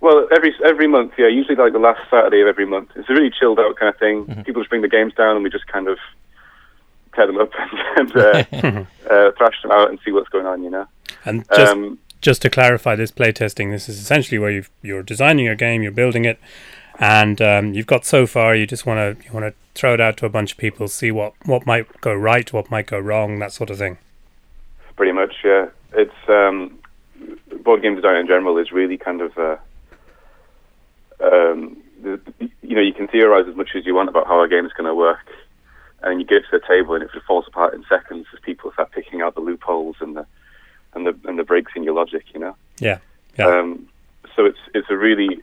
[0.00, 1.28] Well, every every month, yeah.
[1.28, 2.90] Usually, like the last Saturday of every month.
[2.94, 4.26] It's a really chilled out kind of thing.
[4.26, 4.42] Mm-hmm.
[4.42, 5.98] People just bring the games down, and we just kind of
[7.14, 7.50] tear them up
[7.96, 8.44] and, uh,
[9.10, 10.62] uh, thrash them out and see what's going on.
[10.62, 10.86] You know.
[11.24, 15.44] And just Um, just to clarify, this playtesting, this is essentially where you've, you're designing
[15.44, 16.38] your game, you're building it,
[16.98, 18.54] and um, you've got so far.
[18.54, 20.88] You just want to you want to throw it out to a bunch of people,
[20.88, 23.98] see what what might go right, what might go wrong, that sort of thing.
[24.96, 25.68] pretty much, yeah.
[25.92, 26.78] It's um,
[27.62, 29.36] board game design in general is really kind of.
[29.38, 29.56] Uh,
[31.20, 31.76] um,
[32.62, 34.72] you know, you can theorize as much as you want about how a game is
[34.72, 35.20] going to work,
[36.04, 38.72] and you get it to the table and it falls apart in seconds as people
[38.72, 40.26] start picking out the loopholes and the
[40.94, 42.24] and the and the breaks in your logic.
[42.32, 42.56] You know.
[42.78, 42.98] Yeah,
[43.38, 43.88] yeah, Um,
[44.36, 45.42] so it's it's a really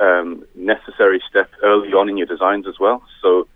[0.00, 3.02] um, necessary step early on in your designs as well.
[3.22, 3.48] So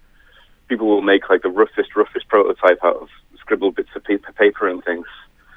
[0.68, 3.08] people will make like the roughest, roughest prototype out of
[3.38, 5.06] scribbled bits of paper, paper and things.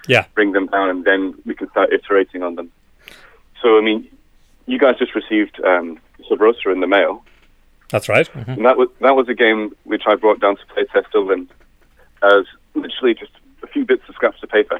[0.07, 0.25] Yeah.
[0.35, 2.71] Bring them down, and then we can start iterating on them.
[3.61, 4.07] So I mean,
[4.65, 7.23] you guys just received um, Sub Rosa in the mail,
[7.89, 8.29] that's right.
[8.35, 11.49] and that was that was a game which I brought down to playtest Dublin
[12.23, 13.31] as literally just
[13.63, 14.79] a few bits of scraps of paper.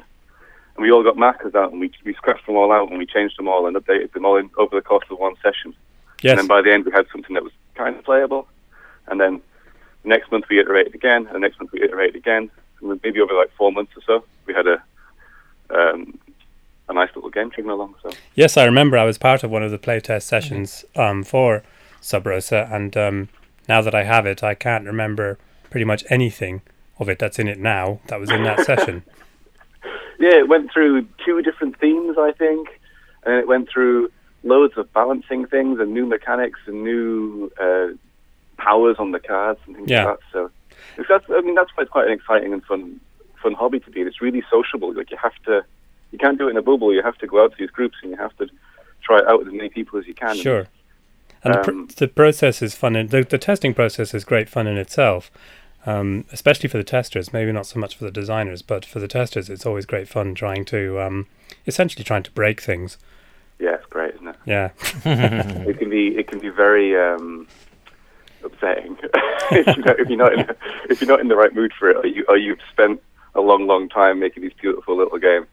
[0.76, 3.06] And we all got markers out, and we we scratched them all out, and we
[3.06, 5.74] changed them all, and updated them all in, over the course of one session.
[6.22, 8.48] Yes, And then by the end, we had something that was kind of playable.
[9.06, 9.40] And then
[10.04, 12.50] next month we iterated again, and the next month we iterated again.
[12.80, 14.82] And maybe over like four months or so, we had a
[15.70, 16.18] um,
[16.88, 17.94] a nice little game chugging along.
[18.02, 18.98] So yes, I remember.
[18.98, 21.62] I was part of one of the playtest sessions um, for
[22.06, 23.28] Sub Rosa, and um,
[23.68, 25.38] now that I have it, I can't remember
[25.70, 26.62] pretty much anything
[26.98, 29.02] of it that's in it now that was in that session.
[30.20, 32.68] yeah, it went through two different themes, I think,
[33.24, 34.10] and it went through
[34.44, 37.88] loads of balancing things and new mechanics and new uh,
[38.56, 40.04] powers on the cards and things Yeah.
[40.04, 40.24] like that.
[40.32, 40.50] So
[40.98, 43.00] it's- that's I mean that's why it's quite an exciting and fun
[43.42, 44.00] fun hobby to be.
[44.02, 44.94] It's really sociable.
[44.94, 45.64] Like you have to,
[46.12, 46.94] you can't do it in a bubble.
[46.94, 48.48] You have to go out to these groups and you have to
[49.02, 50.36] try it out with as many people as you can.
[50.36, 50.66] Sure.
[51.44, 52.96] And the, Um, pr- the process is fun.
[52.96, 55.30] And the, the testing process is great fun in itself,
[55.84, 57.32] um, especially for the testers.
[57.32, 60.34] Maybe not so much for the designers, but for the testers, it's always great fun
[60.34, 61.26] trying to, um,
[61.66, 62.98] essentially trying to break things.
[63.58, 64.36] Yeah, it's great, isn't it?
[64.44, 64.70] Yeah.
[65.68, 67.46] It can be it can be very um,
[68.44, 68.98] upsetting
[69.50, 70.40] if, you're not, if you're not in
[70.90, 73.00] if you're not in the right mood for it, or you or you've spent
[73.34, 75.46] a long, long time making these beautiful little games.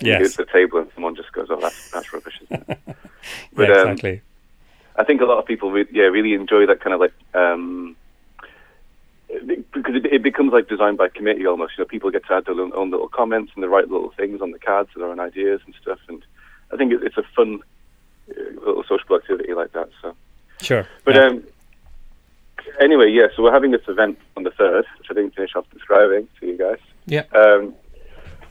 [0.00, 0.20] Yes.
[0.20, 2.78] You go to the table and someone just goes, "Oh, that's that's rubbish." Isn't it?
[2.86, 4.22] yeah, um, exactly.
[4.96, 7.96] I think a lot of people, re- yeah, really enjoy that kind of like um,
[9.72, 11.72] because it, it becomes like designed by committee almost.
[11.76, 14.10] You know, people get to add their own, own little comments and they write little
[14.10, 15.98] things on the cards, and their own ideas and stuff.
[16.08, 16.24] And
[16.72, 17.60] I think it, it's a fun
[18.30, 19.90] uh, little social activity like that.
[20.00, 20.14] So,
[20.60, 20.86] Sure.
[21.04, 21.26] but yeah.
[21.26, 21.44] um,
[22.80, 23.26] anyway, yeah.
[23.34, 26.46] So we're having this event on the third, which I didn't finish off describing to
[26.46, 26.78] you guys.
[27.06, 27.24] Yeah.
[27.34, 27.74] Um,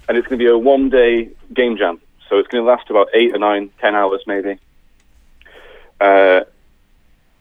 [0.10, 2.01] and it's going to be a one-day game jam.
[2.29, 4.60] So it's going to last about eight or nine, ten hours maybe.
[5.99, 6.41] Uh,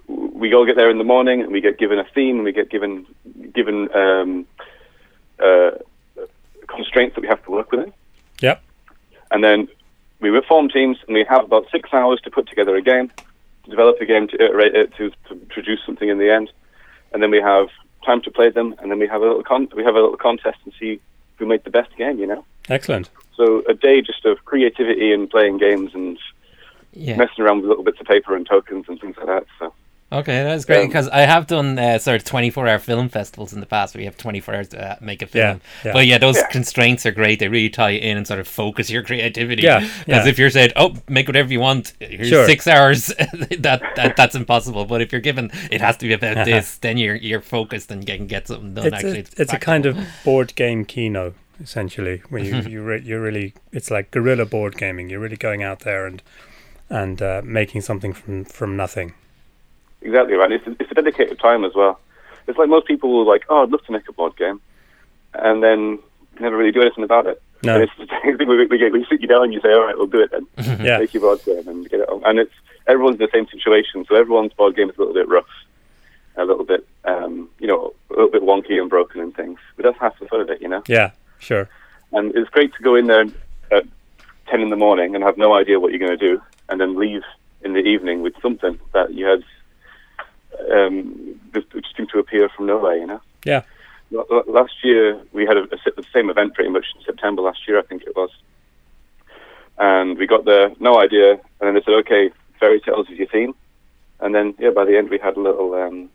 [0.08, 2.52] we all get there in the morning, and we get given a theme, and we
[2.52, 3.06] get given
[3.52, 4.46] given um,
[5.38, 5.72] uh,
[6.66, 7.92] constraints that we have to work within.
[8.40, 8.62] Yep.
[9.30, 9.68] And then
[10.20, 13.10] we would form teams, and we have about six hours to put together a game,
[13.64, 16.50] to develop a game, to iterate it, to, to produce something in the end.
[17.12, 17.68] And then we have
[18.04, 20.16] time to play them, and then we have a little con- we have a little
[20.16, 21.00] contest and see
[21.36, 22.18] who made the best game.
[22.18, 22.44] You know.
[22.68, 23.10] Excellent.
[23.36, 26.18] So a day just of creativity and playing games and
[26.94, 27.16] Yeah.
[27.16, 29.44] messing around with little bits of paper and tokens and things like that.
[29.58, 29.72] So
[30.12, 33.54] Okay, that's great Um, because I have done uh, sort of 24 hour film festivals
[33.54, 35.42] in the past where you have 24 hours to uh, make a film.
[35.42, 35.92] Yeah, yeah.
[35.94, 36.48] But yeah, those Yeah.
[36.48, 37.38] constraints are great.
[37.38, 39.62] They really tie you in and sort of focus your creativity.
[39.62, 40.28] Yeah, Because yeah.
[40.28, 42.44] if you're said, oh, make whatever you want, here's Sure.
[42.44, 44.84] six hours, that, that that's impossible.
[44.84, 48.06] But if you're given, it has to be about this, then you're you're focused and
[48.06, 48.88] you can get something done.
[48.88, 53.00] It's actually, a, it's a kind of board game kino, essentially, where you you re-
[53.02, 55.08] you're really it's like guerrilla board gaming.
[55.08, 56.22] You're really going out there and
[56.90, 59.14] and uh, making something from from nothing.
[60.00, 60.52] exactly right.
[60.52, 62.00] It's it's a dedicated time as well.
[62.46, 64.60] It's like most people will like, oh, I'd love to make a board game,
[65.34, 65.98] and then
[66.40, 67.40] never really do anything about it.
[67.62, 67.74] No.
[67.74, 68.48] And it's the same thing.
[68.48, 70.32] We, we, get- we sit you down and you say, all right, we'll do it
[70.32, 70.46] then.
[70.84, 70.98] Yeah.
[70.98, 72.20] Make your board game and get it on.
[72.24, 72.52] And it's
[72.88, 75.46] everyone's in the same situation, so everyone's board game is a little bit rough,
[76.36, 79.60] a little bit, um, you know, a little bit wonky and broken and things.
[79.76, 80.82] But that's half the fun of it, you know.
[80.88, 81.12] Yeah.
[81.38, 81.68] Sure.
[82.10, 83.24] And it's great to go in there
[83.70, 83.84] at
[84.48, 86.42] 10 in the morning and have no idea what you're going to do,
[86.72, 87.22] and then leave
[87.62, 89.44] in the evening with something that you had
[90.72, 93.20] um, just, just seemed to appear from nowhere, you know.
[93.44, 93.62] Yeah.
[94.12, 97.42] L- l- Last year, we had a, a, the same event pretty much in September
[97.42, 98.30] last year, I think it was.
[99.78, 103.28] And we got there, no idea, and then they said, okay, fairy tales is your
[103.28, 103.54] theme.
[104.20, 106.08] And then, yeah, by the end, we had a little um,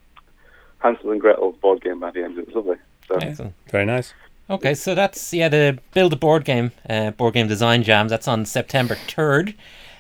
[0.80, 2.38] Hansel and Gretel board game by the end.
[2.38, 2.78] It was lovely.
[3.08, 3.54] So, Excellent.
[3.70, 4.14] Very nice.
[4.50, 8.08] Okay, so that's yeah the build a board game, uh, board game design jam.
[8.08, 9.54] That's on September third,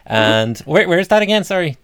[0.08, 1.44] and where where is that again?
[1.44, 1.78] Sorry,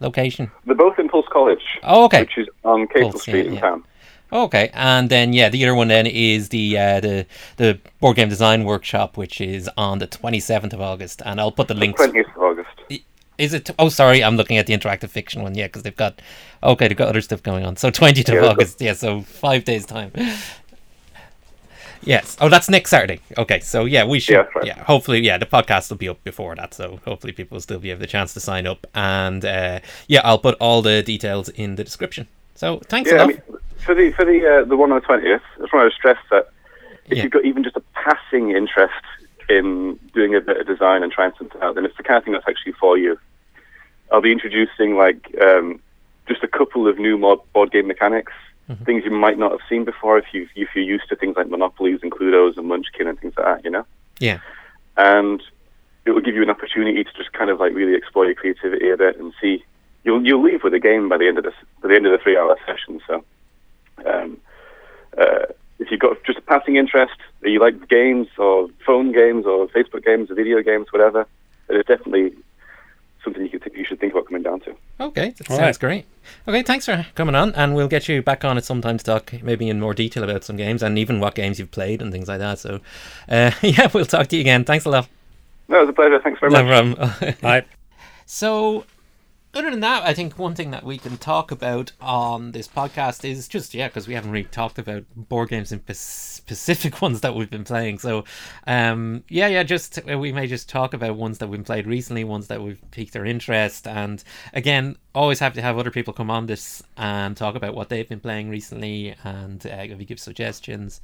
[0.00, 0.50] location.
[0.66, 2.20] they're both in Pulse College, Oh, okay.
[2.20, 3.60] which is on Castle Pulse, Street yeah, in yeah.
[3.60, 3.84] town.
[4.32, 7.26] Okay, and then yeah, the other one then is the uh, the
[7.58, 11.52] the board game design workshop, which is on the twenty seventh of August, and I'll
[11.52, 12.00] put the links.
[12.00, 12.68] 20th of August.
[13.38, 13.70] Is it?
[13.78, 15.54] Oh, sorry, I'm looking at the interactive fiction one.
[15.54, 16.20] Yeah, because they've got
[16.62, 17.76] okay, they've got other stuff going on.
[17.76, 18.80] So twentieth of Yeah, August.
[18.80, 20.12] Yeah, so five days time.
[22.04, 22.36] Yes.
[22.40, 23.20] Oh, that's next Saturday.
[23.38, 24.32] Okay, so yeah, we should.
[24.34, 24.64] Yeah, right.
[24.66, 27.78] Yeah, hopefully, yeah, the podcast will be up before that, so hopefully people will still
[27.78, 28.86] be able the chance to sign up.
[28.94, 32.26] And uh, yeah, I'll put all the details in the description.
[32.54, 33.42] So thanks Yeah, I mean,
[33.84, 36.18] for the for the uh, the one on the twentieth, I just want to stress
[36.30, 36.48] that
[37.06, 37.22] if Yeah.
[37.24, 38.92] you've got even just a passing interest
[39.48, 42.24] in doing a bit of design and trying something out, then it's the kind of
[42.24, 43.18] thing that's actually for you.
[44.10, 45.80] I'll be introducing like um,
[46.28, 48.32] just a couple of new mod board game mechanics,
[48.70, 48.84] Mm-hmm.
[48.84, 51.48] things you might not have seen before if you if you're used to things like
[51.48, 53.84] Monopolies and Cluedos and Munchkin and things like that, you know.
[54.20, 54.38] yeah.
[54.96, 55.42] and
[56.04, 58.90] it will give you an opportunity to just kind of like really explore your creativity
[58.90, 59.64] a bit and see.
[60.04, 62.12] You'll you'll leave with a game by the end of this by the end of
[62.12, 63.00] the three hour session.
[63.06, 63.24] So,
[64.04, 64.38] um,
[65.16, 65.46] uh,
[65.78, 69.68] if you've got just a passing interest, or you like games or phone games or
[69.68, 71.26] Facebook games or video games, whatever,
[71.68, 72.32] it is definitely
[73.24, 74.74] something you could think, you should think about coming down to.
[75.00, 75.80] Okay, that All sounds right.
[75.80, 76.04] great.
[76.48, 79.04] Okay, thanks for coming on, and we'll get you back on at some time to
[79.04, 82.12] talk maybe in more detail about some games and even what games you've played and
[82.12, 82.58] things like that.
[82.58, 82.80] So,
[83.28, 84.64] uh, yeah, we'll talk to you again.
[84.64, 85.08] Thanks a lot.
[85.68, 86.20] No, it was a pleasure.
[86.20, 86.96] Thanks very No much.
[86.96, 87.34] problem.
[87.42, 87.64] I
[88.26, 88.84] So,
[89.54, 93.28] other than that, I think one thing that we can talk about on this podcast
[93.28, 97.34] is just yeah, because we haven't really talked about board games and specific ones that
[97.34, 97.98] we've been playing.
[97.98, 98.24] So,
[98.66, 102.24] um, yeah, yeah, just uh, we may just talk about ones that we've played recently,
[102.24, 106.30] ones that we've piqued our interest, and again, always happy to have other people come
[106.30, 111.00] on this and talk about what they've been playing recently and uh, give suggestions.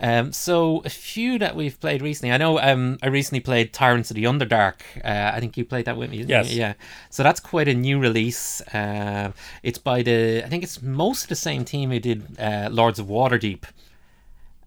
[0.00, 2.32] Um, so a few that we've played recently.
[2.32, 4.80] I know um, I recently played Tyrants of the Underdark.
[5.04, 6.18] Uh, I think you played that with me.
[6.18, 6.34] didn't you?
[6.36, 6.52] Yes.
[6.54, 6.74] Yeah.
[7.10, 8.60] So that's quite a new release.
[8.72, 12.68] Uh, it's by the I think it's most of the same team who did uh,
[12.72, 13.64] Lords of Waterdeep.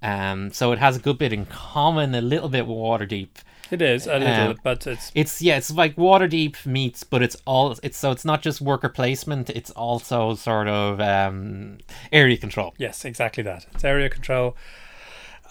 [0.01, 3.29] Um, so it has a good bit in common, a little bit with Waterdeep.
[3.71, 7.35] it is a little, Um, but it's It's yeah, it's like Waterdeep meets, but it's
[7.45, 9.49] all it's so it's not just worker placement.
[9.49, 11.79] It's also sort of um,
[12.11, 12.73] area control.
[12.77, 13.65] yes, exactly that.
[13.73, 14.55] It's area control.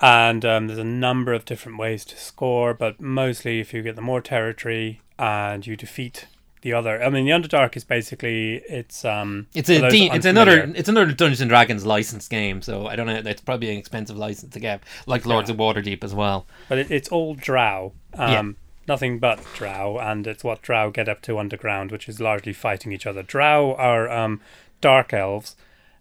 [0.01, 3.97] And um, there's a number of different ways to score, but mostly if you get
[3.97, 6.27] the more territory and you defeat
[6.63, 7.03] the other.
[7.03, 11.41] I mean, the Underdark is basically it's um It's a it's another it's another Dungeons
[11.41, 13.23] and Dragons licensed game, so I don't know.
[13.31, 15.55] It's probably an expensive license to get, like Lords Yeah.
[15.55, 16.47] of Waterdeep as well.
[16.69, 17.93] but it, it's all Drow.
[18.15, 18.43] Um, Yeah.
[18.89, 22.93] Nothing but Drow, and it's what Drow get up to underground, which is largely fighting
[22.93, 23.21] each other.
[23.23, 24.41] Drow are um,
[24.81, 25.57] dark elves.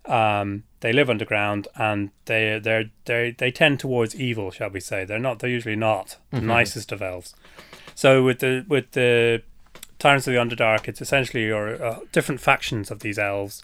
[0.07, 5.03] Um, they live underground, and they they they they tend towards evil, shall we say?
[5.05, 5.39] They're not.
[5.39, 7.35] They're usually not the nicest of elves.
[7.95, 9.41] So with the with the
[9.97, 13.63] Tyrants of the Underdark, it's essentially your uh, different factions of these elves,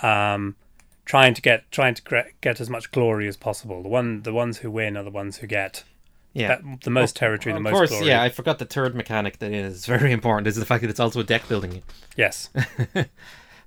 [0.00, 0.54] um,
[1.04, 3.82] trying to get trying to gre- get as much glory as possible.
[3.82, 5.82] The one the ones who win are the ones who get
[6.34, 7.90] Yeah, the most territory, the of most course.
[7.90, 8.06] glory.
[8.06, 11.00] Yeah, I forgot the third mechanic that is very important is the fact that it's
[11.00, 11.82] also a deck building.
[12.16, 12.50] Yes.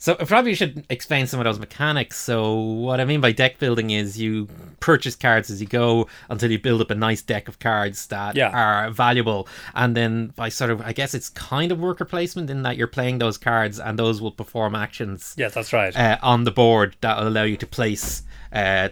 [0.04, 2.18] So I probably should explain some of those mechanics.
[2.18, 4.50] So what I mean by deck building is you
[4.82, 8.36] purchase cards as you go until you build up a nice deck of cards that
[8.36, 8.50] Yeah.
[8.50, 12.64] are valuable, and then by sort of I guess it's kind of worker placement in
[12.64, 15.96] that you're playing those cards and those will perform actions Yes, that's right.
[15.96, 18.90] uh, on the board that will allow you to place uh,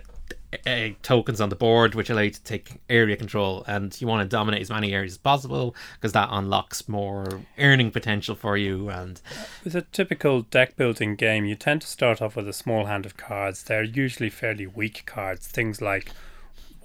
[0.66, 4.22] uh, tokens on the board, which allow you to take area control, and you want
[4.22, 8.90] to dominate as many areas as possible because that unlocks more earning potential for you.
[8.90, 9.22] And
[9.64, 13.06] With a typical deck building game, you tend to start off with a small hand
[13.06, 13.64] of cards.
[13.64, 15.48] They're usually fairly weak cards.
[15.48, 16.12] Things like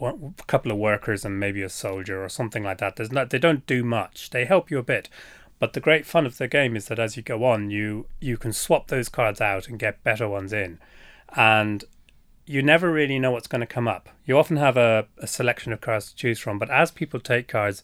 [0.01, 0.13] a
[0.47, 2.97] couple of workers and maybe a soldier or something like that.
[2.97, 3.31] There's not.
[3.31, 4.31] They don't do much.
[4.31, 5.09] They help you a bit.
[5.59, 8.37] But the great fun of the game is that as you go on, you you
[8.37, 10.79] can swap those cards out and get better ones in,
[11.35, 11.85] and
[12.47, 14.09] you never really know what's going to come up.
[14.25, 17.49] You often have a, a selection of cards to choose from, but as people take
[17.49, 17.83] cards,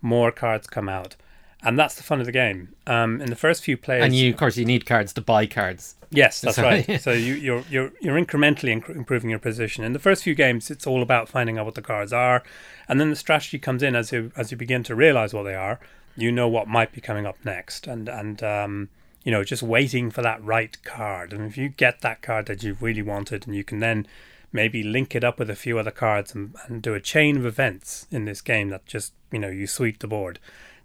[0.00, 1.16] more cards come out.
[1.62, 2.74] And that's the fun of the game.
[2.86, 5.46] Um, in the first few players, and you, of course, you need cards to buy
[5.46, 5.96] cards.
[6.10, 6.84] Yes, that's Sorry.
[6.86, 7.00] right.
[7.00, 9.82] So you, you're you're you're incrementally inc- improving your position.
[9.82, 12.42] In the first few games, it's all about finding out what the cards are,
[12.86, 15.54] and then the strategy comes in as you as you begin to realize what they
[15.54, 15.80] are.
[16.16, 18.90] You know what might be coming up next, and and um,
[19.24, 21.32] you know just waiting for that right card.
[21.32, 24.06] And if you get that card that you really wanted, and you can then
[24.52, 27.44] maybe link it up with a few other cards and, and do a chain of
[27.44, 30.38] events in this game that just you know you sweep the board.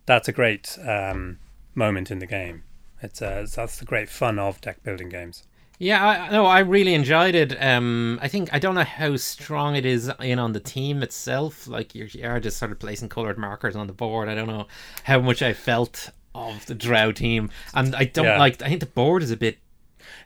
[0.05, 1.37] That's a great um,
[1.75, 2.63] moment in the game.
[3.01, 5.43] It's uh, that's the great fun of deck building games.
[5.81, 7.55] Yeah, I no, I really enjoyed it.
[7.63, 11.67] Um, I think I don't know how strong it is in on the team itself.
[11.67, 14.27] Like you're, you are just sort of placing colored markers on the board.
[14.27, 14.67] I don't know
[15.03, 18.37] how much I felt of the Drow team, and I don't Yeah.
[18.39, 18.61] like.
[18.61, 19.57] I think the board is a bit.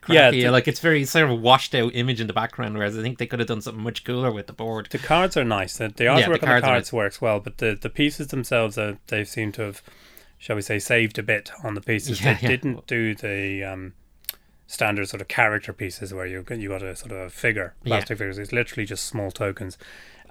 [0.08, 0.42] Yeah, Crappy.
[0.42, 3.02] the- like it's very sort of a washed out image in the background, whereas I
[3.02, 4.88] think they could have done something much cooler with the board.
[4.90, 5.78] The cards are nice.
[5.78, 8.76] The, the Yeah, artwork the on the cards works well, but the, the pieces themselves,
[8.76, 9.82] are, they seem to have,
[10.38, 12.22] shall we say, saved a bit on the pieces.
[12.22, 12.48] Yeah, they yeah.
[12.48, 13.94] didn't do the um,
[14.66, 17.96] standard sort of character pieces where you you got a sort of a figure, Yeah.
[17.96, 18.38] plastic figures.
[18.38, 19.78] It's literally just small tokens.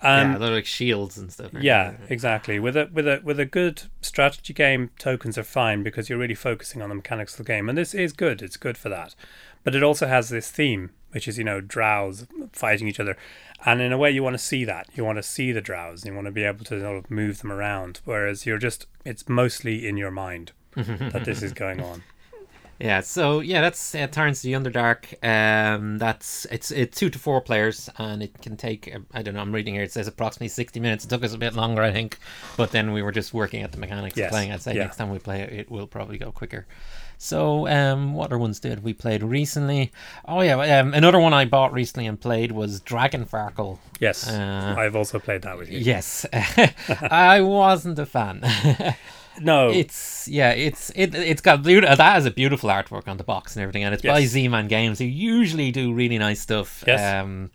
[0.04, 1.54] Yeah, Um, they're like shields and stuff.
[1.54, 2.60] aren't yeah, exactly.
[2.60, 6.36] With a with a with a good strategy game, tokens are fine because you're really
[6.36, 8.42] focusing on the mechanics of the game, and this is good.
[8.42, 9.16] It's good for that,
[9.64, 13.16] but it also has this theme, which is you know drows fighting each other,
[13.66, 14.88] and in a way you want to see that.
[14.94, 17.10] You want to see the drows, and you want to be able to sort of
[17.10, 18.02] move them around.
[18.06, 22.04] Whereas you're just it's mostly in your mind that this is going on.
[22.80, 25.24] Yeah, so yeah, that's uh, Tyrants the Underdark.
[25.24, 29.36] Um, that's it's it's two to four players, and it can take uh, I don't
[29.36, 29.42] know.
[29.42, 29.84] I'm reading here.
[29.84, 31.06] It says approximately sixty minutes.
[31.06, 32.18] It took us a bit longer, I think,
[32.58, 34.52] but then we were just working at the mechanics Yes, of playing.
[34.52, 34.82] I'd say yeah.
[34.84, 36.66] next time we play it, it will probably go quicker.
[37.20, 39.94] So, um, what other ones did we played recently?
[40.28, 43.78] Oh yeah, um, another one I bought recently and played was Dragon Farkle.
[44.00, 45.80] Yes, Uh, I've also played that with you.
[45.80, 48.44] Yes, I wasn't a fan.
[49.40, 51.96] No, It's yeah, it's it it's got beautiful.
[51.96, 55.00] That has a beautiful artwork on the box and everything, and it's by Z-Man Games,
[55.00, 56.84] who usually do really nice stuff.
[56.86, 57.24] Yes.
[57.24, 57.52] Um,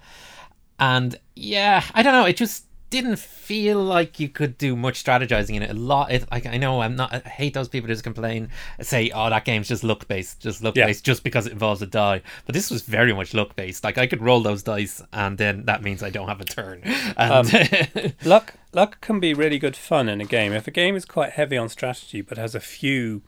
[0.79, 2.25] and yeah, I don't know.
[2.25, 5.71] It just didn't feel like you could do much strategizing in it.
[5.71, 6.11] A lot.
[6.11, 7.13] It, like I know I'm not.
[7.13, 10.63] I hate those people who just complain, say, "Oh, that game's just luck based, just
[10.63, 10.87] luck Yeah.
[10.87, 13.85] based, just because it involves a die." But this was very much luck based.
[13.85, 16.83] Like I could roll those dice, and then that means I don't have a turn.
[17.17, 20.95] And um, luck luck can be really good fun in a game if a game
[20.95, 23.23] is quite heavy on strategy but has a few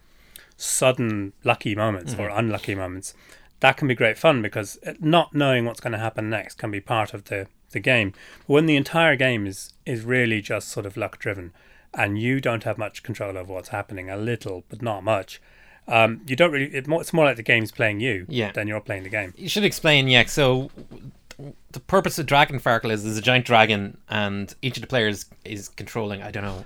[0.57, 2.39] sudden lucky moments or mm-hmm.
[2.39, 3.15] unlucky moments
[3.61, 6.71] that can be great fun because eh, not knowing what's going to happen next can
[6.71, 8.13] be part of the the game
[8.47, 11.53] but when the entire game is is really just sort of luck driven
[11.95, 15.41] and you don't have much control over what's happening a little but not much
[15.89, 18.53] um, you don't really it more, it's more like the game's playing you Yeah.
[18.53, 20.25] than you're playing the game You should explain, yeah.
[20.27, 20.71] So
[21.73, 25.27] the purpose of Dragon Farkle is there's a giant dragon, and each of the players
[25.45, 26.23] is controlling.
[26.23, 26.65] I don't know.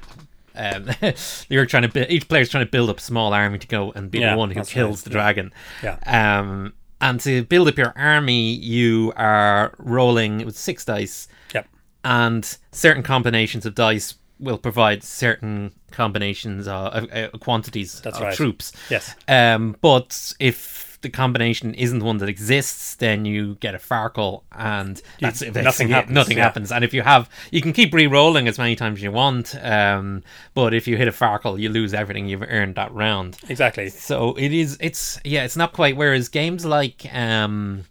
[0.57, 0.91] Um,
[1.49, 2.11] you're trying to build.
[2.11, 4.37] Each player's trying to build up a small army to go and be Yeah, the
[4.39, 5.53] one who kills right, the dragon.
[5.83, 5.99] Yeah.
[6.41, 6.75] Um,
[7.05, 11.29] and to build up your army, you are rolling with six dice.
[11.55, 11.69] yep
[12.05, 18.25] and certain combinations of dice will provide certain combinations of uh, uh, quantities That's of
[18.25, 18.37] right.
[18.37, 18.73] troops.
[18.91, 19.15] Yes.
[19.29, 25.01] Um, but if the combination isn't one that exists, then you get a Farkle, and
[25.21, 26.43] that's it, nothing happens, Nothing yeah.
[26.43, 26.73] happens.
[26.73, 29.55] And if you have, you can keep re-rolling as many times as you want.
[29.63, 30.25] Um,
[30.55, 33.39] but if you hit a Farkle, you lose everything you've earned that round.
[33.49, 33.89] Exactly.
[33.91, 34.77] So it is.
[34.81, 35.45] It's yeah.
[35.45, 35.97] It's not quite.
[35.97, 37.85] Whereas games like um,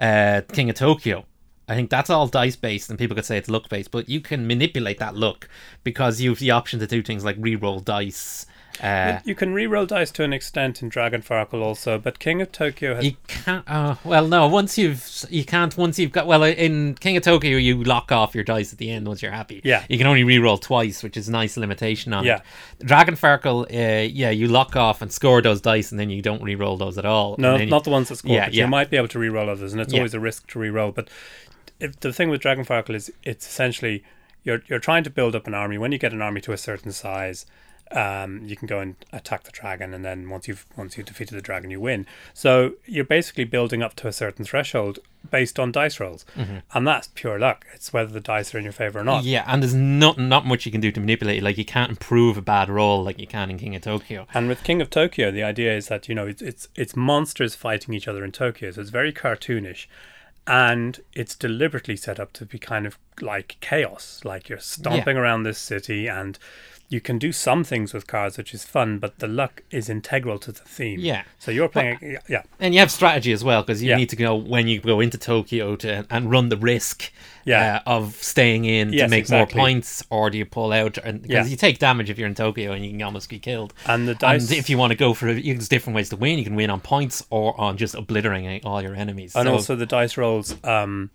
[0.00, 1.26] uh, King of Tokyo,
[1.68, 4.20] I think that's all dice based, and people could say it's luck based, but you
[4.20, 5.48] can manipulate that luck
[5.84, 8.46] because you have the option to do things like re-roll dice.
[8.82, 12.50] Uh, You can re-roll dice to an extent in Dragon Farkle also, but King of
[12.52, 13.64] Tokyo has you can't.
[13.68, 14.48] Uh, well, no.
[14.48, 15.76] Once you've, you can't.
[15.76, 16.26] Once you've got.
[16.26, 19.30] Well, in King of Tokyo, you lock off your dice at the end once you're
[19.32, 19.60] happy.
[19.64, 19.84] Yeah.
[19.88, 22.40] You can only re-roll twice, which is a nice limitation on Yeah.
[22.80, 22.86] it.
[22.86, 26.42] Dragon Farkle, uh, yeah, you lock off and score those dice, and then you don't
[26.42, 27.36] re-roll those at all.
[27.38, 28.34] No, you- not the ones that score.
[28.34, 28.64] Yeah, yeah.
[28.64, 30.00] You might be able to re-roll others, and it's Yeah.
[30.00, 30.90] always a risk to re-roll.
[30.90, 31.08] But
[31.80, 34.02] if the thing with Dragon Farkle is, it's essentially
[34.42, 35.78] you're you're trying to build up an army.
[35.78, 37.46] When you get an army to a certain size,
[37.90, 41.34] um, you can go and attack the dragon, and then once you've once you've defeated
[41.34, 42.06] the dragon, you win.
[42.32, 44.98] So you're basically building up to a certain threshold
[45.30, 46.24] based on dice rolls,
[46.72, 47.66] and that's pure luck.
[47.74, 49.24] It's whether the dice are in your favor or not.
[49.24, 51.38] Yeah, and there's not not much you can do to manipulate.
[51.38, 51.42] it.
[51.44, 54.26] Like you can't improve a bad roll like you can in King of Tokyo.
[54.34, 57.54] And with King of Tokyo, the idea is that you know it's it's it's monsters
[57.54, 59.86] fighting each other in Tokyo, so it's very cartoonish,
[60.46, 65.44] and it's deliberately set up to be kind of like chaos, like you're stomping around
[65.44, 66.38] this city, and
[66.88, 70.38] you can do some things with cards, which is fun, but the luck is integral
[70.38, 71.00] to the theme.
[71.00, 71.22] Yeah.
[71.38, 73.96] So you're playing, yeah, And you have strategy as well because you Yeah.
[73.96, 77.10] need to know when you go into Tokyo to and run the risk
[77.44, 77.80] Yeah.
[77.86, 79.56] uh, of staying in to make exactly.
[79.58, 80.98] more points, or do you pull out?
[80.98, 81.50] And because Yeah.
[81.50, 83.72] you take damage if you're in Tokyo and you can almost be killed.
[83.86, 84.48] and the dice.
[84.50, 86.38] And if you want to go for it, there's different ways to win.
[86.38, 89.34] You can win on points or on just obliterating all your enemies.
[89.34, 91.10] and So- also the dice rolls um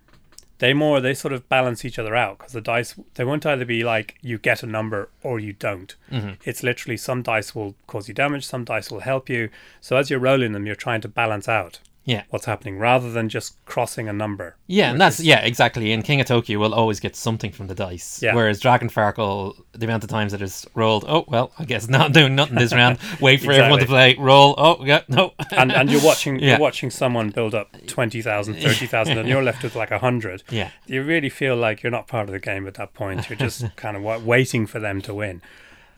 [0.60, 3.66] they more they sort of balance each other out because the dice they won't either
[3.66, 5.96] be like you get a number or you don't.
[6.12, 6.34] Mm-hmm.
[6.44, 9.50] it's literally some dice will cause you damage some dice will help you.
[9.82, 11.80] So as you're rolling them you're trying to balance out
[12.10, 15.92] yeah, what's happening rather than just crossing a number yeah, and that's yeah, exactly.
[15.92, 18.22] In King of Tokyo, will always get something from the dice.
[18.22, 18.36] Yeah.
[18.36, 22.14] Whereas Dragon Farkle, the amount of times that it's rolled, oh well, I guess not
[22.14, 23.00] doing nothing this round.
[23.20, 24.16] Wait for everyone to play.
[24.20, 24.54] Roll.
[24.58, 25.34] Oh yeah, no.
[25.52, 26.50] and and you're watching Yeah.
[26.52, 30.70] you're watching someone build up 20,000 30,000 and you're left with like 100 Yeah.
[30.86, 33.76] you really feel like you're not part of the game at that point you're just
[33.76, 35.42] kind of waiting for them to win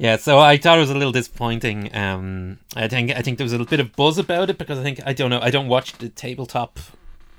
[0.02, 1.96] Yeah, so I thought it was a little disappointing.
[1.96, 4.80] Um, I think I think there was a little bit of buzz about it because
[4.80, 6.80] I think I don't know I don't watch the tabletop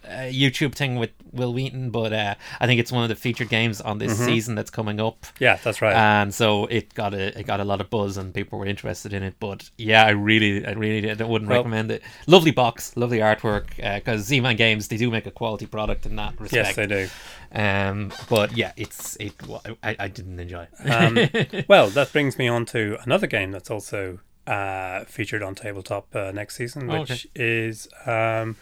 [0.04, 3.48] uh, YouTube thing with Wil Wheaton, but uh, I think it's one of the featured
[3.48, 4.24] games on this Mm-hmm.
[4.24, 7.64] season that's coming up, yeah that's right and so it got a it got a
[7.64, 9.34] lot of buzz and people were interested in it.
[9.40, 12.02] But yeah, I really I really I wouldn't Well- recommend it.
[12.26, 16.38] Lovely box, lovely artwork because Z-Man Games they do make a quality product in that
[16.40, 16.66] respect.
[16.66, 17.08] yes they do
[17.54, 19.34] Um, but yeah, it's it.
[19.82, 20.66] I, I didn't enjoy.
[20.84, 20.90] it.
[20.90, 26.14] Um, well, that brings me on to another game that's also uh, featured on tabletop
[26.16, 28.56] uh, next season, Oh, which is um,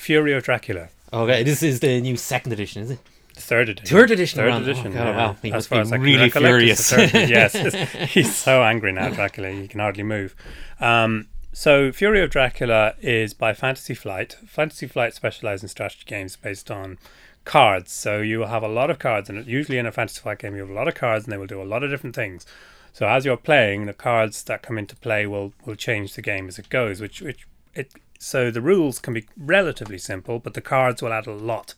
[0.00, 2.98] Fury of Dracula, okay, this is the new second edition, is it?
[3.34, 3.96] third edition.
[3.96, 4.86] Third edition, Third we're edition.
[4.88, 5.16] Oh, God, yeah.
[5.16, 5.36] wow.
[5.40, 6.90] He As must far be as really furious.
[6.90, 7.52] third- yes,
[8.12, 9.50] he's so angry now, Dracula.
[9.50, 10.34] He can hardly move.
[10.78, 14.36] Um, so, Fury of Dracula is by Fantasy Flight.
[14.46, 16.98] Fantasy Flight specialises in strategy games based on
[17.44, 17.92] cards.
[17.92, 20.54] So you will have a lot of cards, and usually in a Fantasy Flight game,
[20.54, 22.44] you have a lot of cards, and they will do a lot of different things.
[22.92, 26.46] So as you're playing, the cards that come into play will will change the game
[26.48, 27.00] as it goes.
[27.00, 31.26] Which which it so the rules can be relatively simple, but the cards will add
[31.26, 31.74] a lot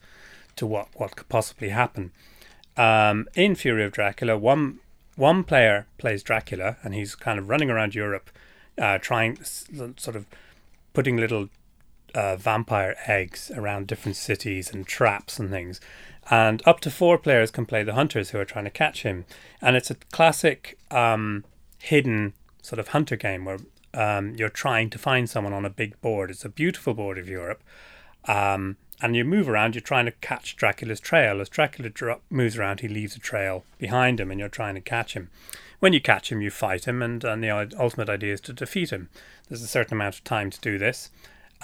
[0.57, 2.11] to what what could possibly happen.
[2.77, 4.81] Um, in Fury of Dracula, one
[5.15, 8.29] one player plays Dracula, and he's kind of running around Europe,
[8.77, 10.27] uh, trying sort of
[10.93, 11.49] putting little
[12.15, 15.81] uh, vampire eggs around different cities and traps and things.
[16.29, 19.27] And up to four players can play the hunters who are trying to catch him.
[19.61, 21.45] And it's a classic um,
[21.79, 23.59] hidden sort of hunter game where
[23.95, 26.31] um, you're trying to find someone on a big board.
[26.31, 27.63] It's a beautiful board of Europe.
[28.27, 31.41] Um, and you move around, you're trying to catch Dracula's trail.
[31.41, 34.81] As Dracula dro- moves around, he leaves a trail behind him, and you're trying to
[34.81, 35.29] catch him.
[35.81, 38.91] When you catch him, you fight him, and, and the ultimate idea is to defeat
[38.91, 39.09] him.
[39.49, 41.11] There's a certain amount of time to do this.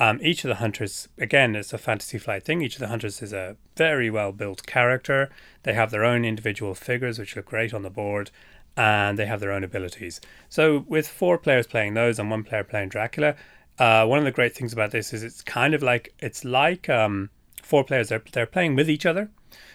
[0.01, 2.63] Um, each of the hunters, again, it's a fantasy flight thing.
[2.63, 5.31] Each of the hunters is a very well built character.
[5.65, 8.31] They have their own individual figures, which look great on the board,
[8.79, 10.21] and they have their own abilities.
[10.49, 13.35] So, with four players playing those and one player playing Dracula,
[13.79, 16.89] uh, one of the great things about this is it's kind of like it's like
[16.89, 17.29] um,
[17.61, 18.09] four players.
[18.09, 19.31] They're they're playing with each other,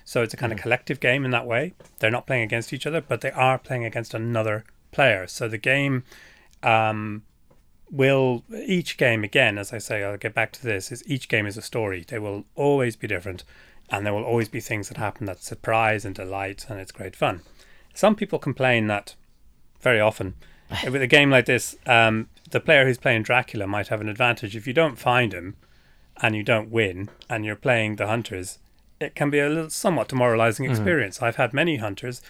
[0.06, 1.74] so it's a kind of collective game in that way.
[2.00, 5.28] They're not playing against each other, but they are playing against another player.
[5.28, 6.06] So the game
[6.64, 7.24] um,
[7.92, 10.94] will each game again, as I say, I'll get back to this.
[10.94, 12.06] Is each game is a story.
[12.08, 13.44] They will always be different.
[13.90, 17.18] and there will always be things that happen that surprise and delight, and it's great
[17.18, 17.42] fun.
[17.94, 19.16] Some people complain that
[19.82, 20.36] very often
[20.84, 24.56] with a game like this, um, the player who's playing Dracula might have an advantage
[24.56, 25.56] if you don't find him
[26.22, 28.60] and you don't win, and you're playing the hunters.
[29.00, 30.74] It can be a little somewhat demoralizing Mm-hmm.
[30.76, 31.22] experience.
[31.24, 32.22] I've had many hunters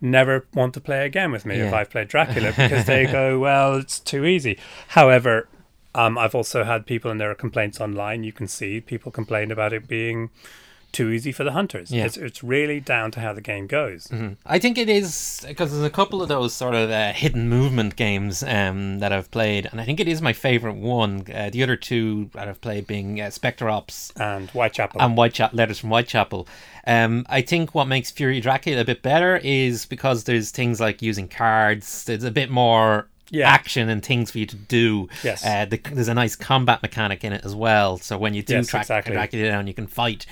[0.00, 3.76] never want to play again with me if I've played Dracula because they go, well,
[3.76, 4.58] it's too easy.
[4.88, 5.48] However,
[5.94, 8.24] um, I've also had people, and there are complaints online.
[8.24, 10.30] You can see people complain about it being
[10.92, 11.90] too easy for the hunters.
[11.90, 12.04] Yeah.
[12.04, 14.08] It's, it's really down to how the game goes.
[14.46, 17.96] I think it is because there's a couple of those sort of uh, hidden movement
[17.96, 21.24] games um, that I've played, and I think it is my favorite one.
[21.34, 25.00] Uh, the other two that I've played being uh, Spectre Ops And Whitechapel.
[25.00, 26.46] and Whitechapel Letters from Whitechapel.
[26.86, 31.02] Um, I think what makes Fury Dracula a bit better is because there's things like
[31.02, 32.04] using cards.
[32.04, 33.48] There's a bit more Yeah.
[33.48, 35.08] action and things for you to do.
[35.22, 35.44] Yes.
[35.44, 37.98] Uh, the, there's a nice combat mechanic in it as well.
[37.98, 39.12] So when you do Yes, track exactly.
[39.12, 40.24] Dracula down, you can fight.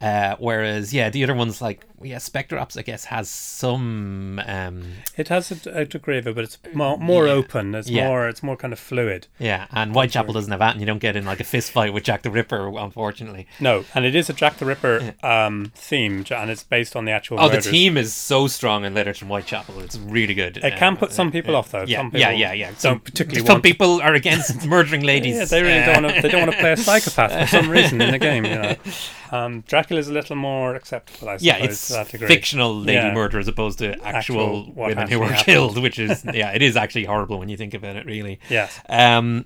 [0.00, 4.38] Uh, whereas, yeah, the other ones like yeah, Spectre Ops, I guess, has some.
[4.46, 4.82] Um,
[5.16, 7.32] It has a, a degree of it, but it's more, more Yeah.
[7.32, 7.74] open.
[7.74, 8.06] It's Yeah.
[8.08, 9.28] more it's more kind of fluid.
[9.38, 11.92] yeah, and Whitechapel doesn't have that, and you don't get in like a fist fight
[11.94, 13.46] with Jack the Ripper, unfortunately.
[13.60, 17.12] No, and it is a Jack the Ripper um, theme, and it's based on the
[17.12, 17.38] actual.
[17.40, 17.70] Oh, the murders.
[17.70, 19.80] team is so strong in Letters from Whitechapel.
[19.80, 20.58] It's really good.
[20.58, 21.84] It can Um, put some people off, though.
[21.86, 22.66] Yeah, some yeah, people yeah, yeah.
[22.66, 25.36] Don't Some, particularly some people are against murdering ladies.
[25.36, 26.20] yeah, they really don't want to.
[26.22, 28.44] They don't want to play a psychopath for some reason in the game.
[28.44, 28.76] You know,
[29.32, 31.96] um, Dracula's a little more acceptable, I suppose, Yeah, it's
[32.26, 33.12] fictional lady Yeah.
[33.14, 35.44] murder as opposed to actual, Actual women who were happened.
[35.44, 38.06] killed, which is yeah, it is actually horrible when you think about it.
[38.06, 38.38] Really.
[38.48, 38.78] Yes.
[38.88, 39.44] Um,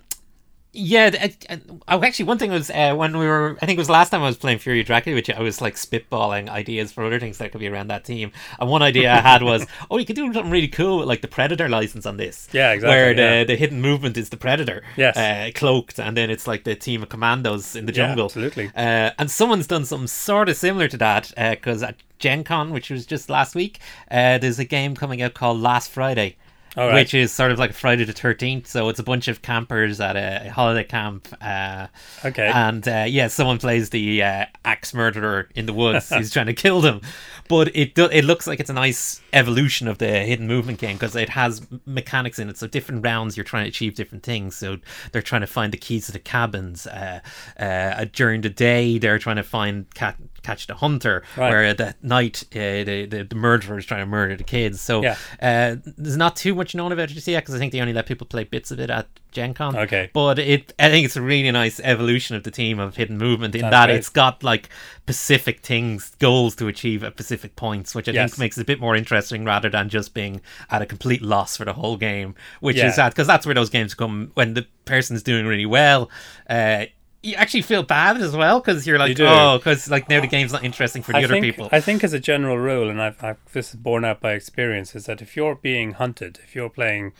[0.72, 1.56] yeah, th- uh,
[1.88, 4.22] uh, actually, one thing was uh, when we were, I think it was last time
[4.22, 7.50] I was playing Fury Dracula, which I was like spitballing ideas for other things that
[7.50, 8.30] could be around that team.
[8.58, 11.22] And one idea I had was, oh, you could do something really cool with like
[11.22, 12.48] the Predator license on this.
[12.52, 13.44] Yeah, exactly, Where the, yeah.
[13.44, 15.16] the hidden movement is the Predator, Yes.
[15.16, 18.26] uh, cloaked, and then it's like the team of commandos in the Yeah, jungle.
[18.26, 18.66] absolutely.
[18.76, 22.90] Uh, and someone's done something sort of similar to that because at Gen Con, which
[22.90, 26.36] was just last week, uh, there's a game coming out called Last Friday.
[26.76, 26.94] Right.
[26.94, 30.14] Which is sort of like Friday the Thirteenth, so it's a bunch of campers at
[30.16, 31.26] a holiday camp.
[31.40, 31.88] Uh,
[32.24, 32.46] Okay.
[32.54, 36.08] and uh, yeah, someone plays the uh, axe murderer in the woods.
[36.14, 37.00] He's trying to kill them,
[37.48, 40.96] but it do- it looks like it's a nice evolution of the hidden movement game
[40.96, 42.56] because it has mechanics in it.
[42.56, 44.54] So different rounds, you're trying to achieve different things.
[44.54, 44.76] So
[45.10, 46.86] they're trying to find the keys to the cabins.
[46.86, 47.18] Uh,
[47.58, 50.16] uh, during the day, they're trying to find cat.
[50.42, 51.50] Catch the hunter, Right.
[51.50, 54.80] where at night uh, the, the the murderer is trying to murder the kids.
[54.80, 55.16] So Yeah.
[55.42, 57.92] uh, there's not too much known about it just yet because I think they only
[57.92, 59.76] let people play bits of it at Gen Con.
[59.76, 60.10] Okay.
[60.12, 63.54] But it, I think it's a really nice evolution of the team of hidden movement
[63.54, 63.96] in That's that great.
[63.96, 68.30] it's got like specific things, goals to achieve at specific points, which I Yes.
[68.32, 70.40] think makes it a bit more interesting rather than just being
[70.70, 72.88] at a complete loss for the whole game, which Yeah.
[72.88, 76.10] is sad because that's where those games come when the person's doing really well.
[76.48, 76.86] Uh,
[77.22, 79.26] you actually feel bad as well because you're like, do.
[79.26, 81.68] oh, because like now the game's not interesting for the I other think, people.
[81.70, 84.94] I think as a general rule, and I've, I've this is borne out by experience,
[84.94, 87.12] is that if you're being hunted, if you're playing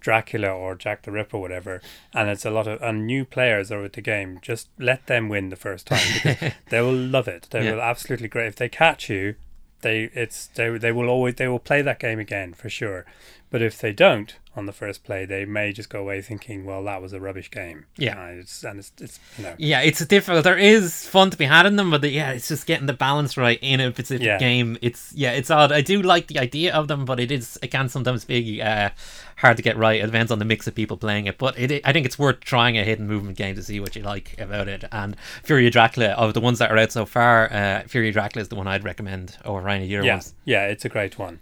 [0.00, 1.80] Dracula or Jack the Ripper, whatever,
[2.12, 5.28] and it's a lot of and new players are at the game, just let them
[5.28, 7.46] win the first time because they will love it.
[7.50, 7.72] They Yeah.
[7.74, 8.48] will absolutely great.
[8.48, 9.36] If they catch you,
[9.82, 13.06] they it's they they will always they will play that game again for sure.
[13.54, 16.82] But if they don't on the first play, they may just go away thinking, "Well,
[16.82, 18.20] that was a rubbish game." Yeah.
[18.20, 20.42] Uh, it's, and it's it's you know Yeah, it's difficult.
[20.42, 22.92] There is fun to be had in them, but the, yeah, it's just getting the
[22.92, 24.38] balance right in a specific Yeah.
[24.38, 24.76] game.
[24.82, 25.70] It's yeah, it's odd.
[25.70, 28.90] I do like the idea of them, but it is it can sometimes be uh,
[29.36, 30.00] hard to get right.
[30.02, 32.40] It depends on the mix of people playing it, but it, I think it's worth
[32.40, 34.82] trying a hidden movement game to see what you like about it.
[34.90, 38.14] And Fury of Dracula, of the ones that are out so far, uh, Fury of
[38.14, 40.34] Dracula is the one I'd recommend over any of the yeah, ones.
[40.44, 41.38] yeah, it's a great one.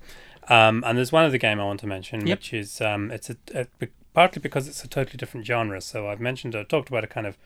[0.49, 2.39] Um, and there's one other game I want to mention, Yep.
[2.39, 3.67] which is um, it's a, a
[4.13, 5.81] partly because it's a totally different genre.
[5.81, 7.39] So I've mentioned, I've talked about a kind of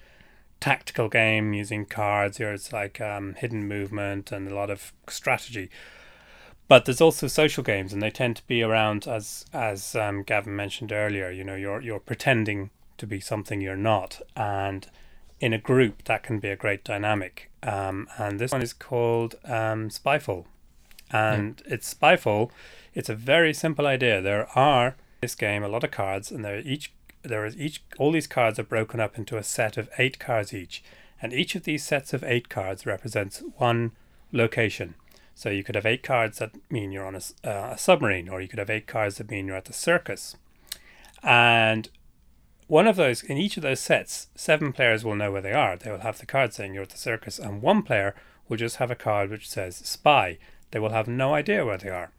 [0.60, 2.38] tactical game using cards.
[2.38, 5.70] Here it's like um, hidden movement and a lot of strategy.
[6.68, 10.56] But there's also social games, and they tend to be around as as um, Gavin
[10.56, 11.30] mentioned earlier.
[11.30, 14.88] You know, you're you're pretending to be something you're not, and
[15.38, 17.50] in a group that can be a great dynamic.
[17.62, 20.46] Um, and this one is called um, Spyfall
[21.10, 22.50] and it's Spyfall.
[22.96, 24.22] It's a very simple idea.
[24.22, 28.10] There are this game a lot of cards, and there each there is each all
[28.10, 30.82] these cards are broken up into a set of eight cards each,
[31.20, 33.92] and each of these sets of eight cards represents one
[34.32, 34.94] location.
[35.34, 38.40] So you could have eight cards that mean you're on a, uh, a submarine, or
[38.40, 40.34] you could have eight cards that mean you're at the circus.
[41.22, 41.90] And
[42.66, 45.76] one of those in each of those sets, seven players will know where they are.
[45.76, 48.14] They will have the card saying you're at the circus, and one player
[48.48, 50.38] will just have a card which says spy.
[50.70, 52.10] They will have no idea where they are.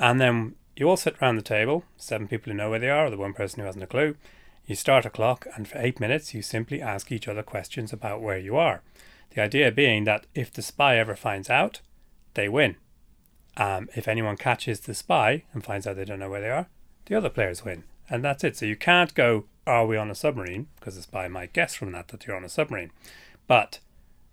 [0.00, 3.06] And then you all sit around the table, seven people who know where they are,
[3.06, 4.16] or the one person who hasn't a clue.
[4.66, 8.22] You start a clock, and for eight minutes, you simply ask each other questions about
[8.22, 8.82] where you are.
[9.34, 11.80] The idea being that if the spy ever finds out,
[12.32, 12.76] they win.
[13.58, 16.68] Um, if anyone catches the spy and finds out they don't know where they are,
[17.06, 17.84] the other players win.
[18.08, 18.56] And that's it.
[18.56, 20.68] So you can't go, are we on a submarine?
[20.78, 22.90] Because the spy might guess from that that you're on a submarine.
[23.46, 23.80] But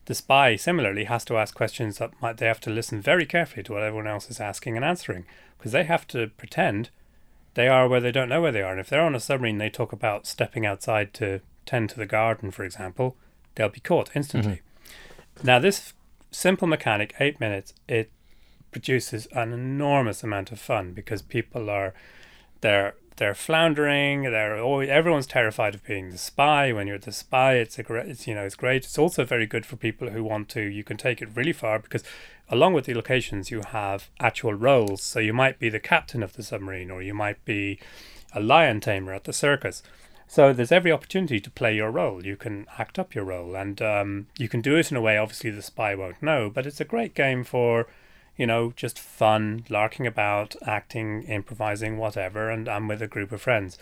[0.05, 3.63] the spy similarly has to ask questions that might, they have to listen very carefully
[3.63, 5.25] to what everyone else is asking and answering
[5.57, 6.89] because they have to pretend
[7.53, 8.71] they are where they don't know where they are.
[8.71, 12.05] And if they're on a submarine, they talk about stepping outside to tend to the
[12.05, 13.15] garden, for example,
[13.55, 14.61] they'll be caught instantly.
[15.39, 15.47] Mm-hmm.
[15.47, 15.93] Now, this
[16.31, 18.11] simple mechanic, eight minutes, it
[18.71, 21.93] produces an enormous amount of fun because people are
[22.61, 24.23] they're they're floundering.
[24.23, 26.71] They're always, everyone's terrified of being the spy.
[26.71, 28.07] When you're the spy, it's a great.
[28.07, 28.85] It's you know it's great.
[28.85, 30.61] It's also very good for people who want to.
[30.61, 32.03] You can take it really far because,
[32.49, 35.01] along with the locations, you have actual roles.
[35.01, 37.79] So you might be the captain of the submarine, or you might be
[38.33, 39.83] a lion tamer at the circus.
[40.27, 42.25] So there's every opportunity to play your role.
[42.25, 45.17] You can act up your role, and um, you can do it in a way.
[45.17, 47.87] Obviously, the spy won't know, but it's a great game for
[48.37, 53.41] you know, just fun, larking about, acting, improvising, whatever, and I'm with a group of
[53.41, 53.77] friends.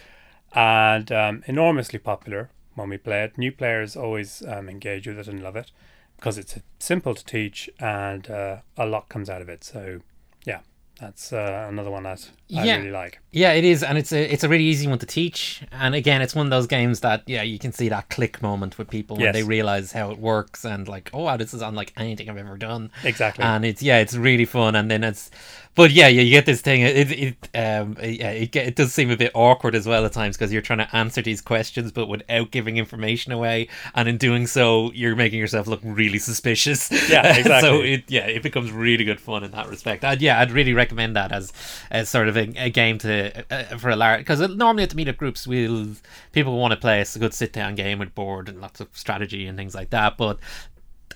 [0.53, 3.37] And um, enormously popular when we play it.
[3.37, 5.71] New players always um, engage with it and love it
[6.17, 9.63] because it's simple to teach and uh, a lot comes out of it.
[9.63, 9.99] So,
[10.45, 10.61] yeah,
[10.99, 12.77] that's uh, another one that I yeah.
[12.77, 13.19] really like.
[13.35, 15.61] Yeah, it is, and it's a it's a really easy one to teach.
[15.73, 18.77] And again, it's one of those games that yeah, you can see that click moment
[18.77, 19.25] with people yes.
[19.25, 22.37] when they realize how it works and like, oh, wow, this is unlike anything I've
[22.37, 22.91] ever done.
[23.03, 23.43] Exactly.
[23.43, 24.73] And it's yeah, it's really fun.
[24.75, 25.29] And then it's
[25.75, 26.81] but yeah, yeah, you get this thing.
[26.81, 30.13] It it um yeah, it, get, it does seem a bit awkward as well at
[30.13, 34.17] times because you're trying to answer these questions but without giving information away, and in
[34.17, 36.89] doing so, you're making yourself look really suspicious.
[37.09, 37.69] Yeah, exactly.
[37.69, 40.05] so it yeah, it becomes really good fun in that respect.
[40.05, 41.51] And yeah, I'd really recommend that as
[41.91, 44.95] as sort of a, a game to uh, for a large because normally at the
[44.95, 45.87] meetup groups, we'll
[46.31, 49.47] people want to play a good sit down game with board and lots of strategy
[49.47, 50.39] and things like that, but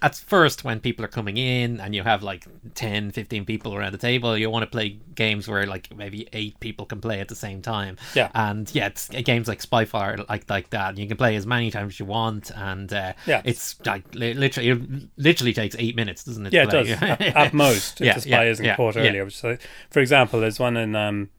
[0.01, 2.45] at first when people are coming in and you have like
[2.75, 6.59] 10 15 people around the table you want to play games where like maybe eight
[6.59, 7.97] people can play at the same time.
[8.15, 8.29] Yeah.
[8.33, 11.71] And yeah it's uh, games like Spyfall like like that you can play as many
[11.71, 13.41] times as you want and uh, yeah.
[13.43, 16.89] it's like literally it literally takes eight minutes doesn't it yeah it does.
[17.01, 19.57] At, at, most if yeah, the spy yeah, isn't yeah, caught earlier so,
[19.89, 21.29] for example there's one in um,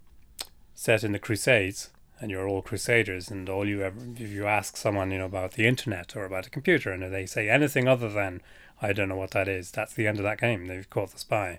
[0.81, 4.79] set in the crusades and you're all crusaders and all you ever if you ask
[4.79, 8.09] someone you know about the internet or about a computer and they say anything other
[8.09, 8.41] than
[8.81, 10.69] i don't know what that is that's the end of that game.
[10.69, 11.59] They've caught the spy.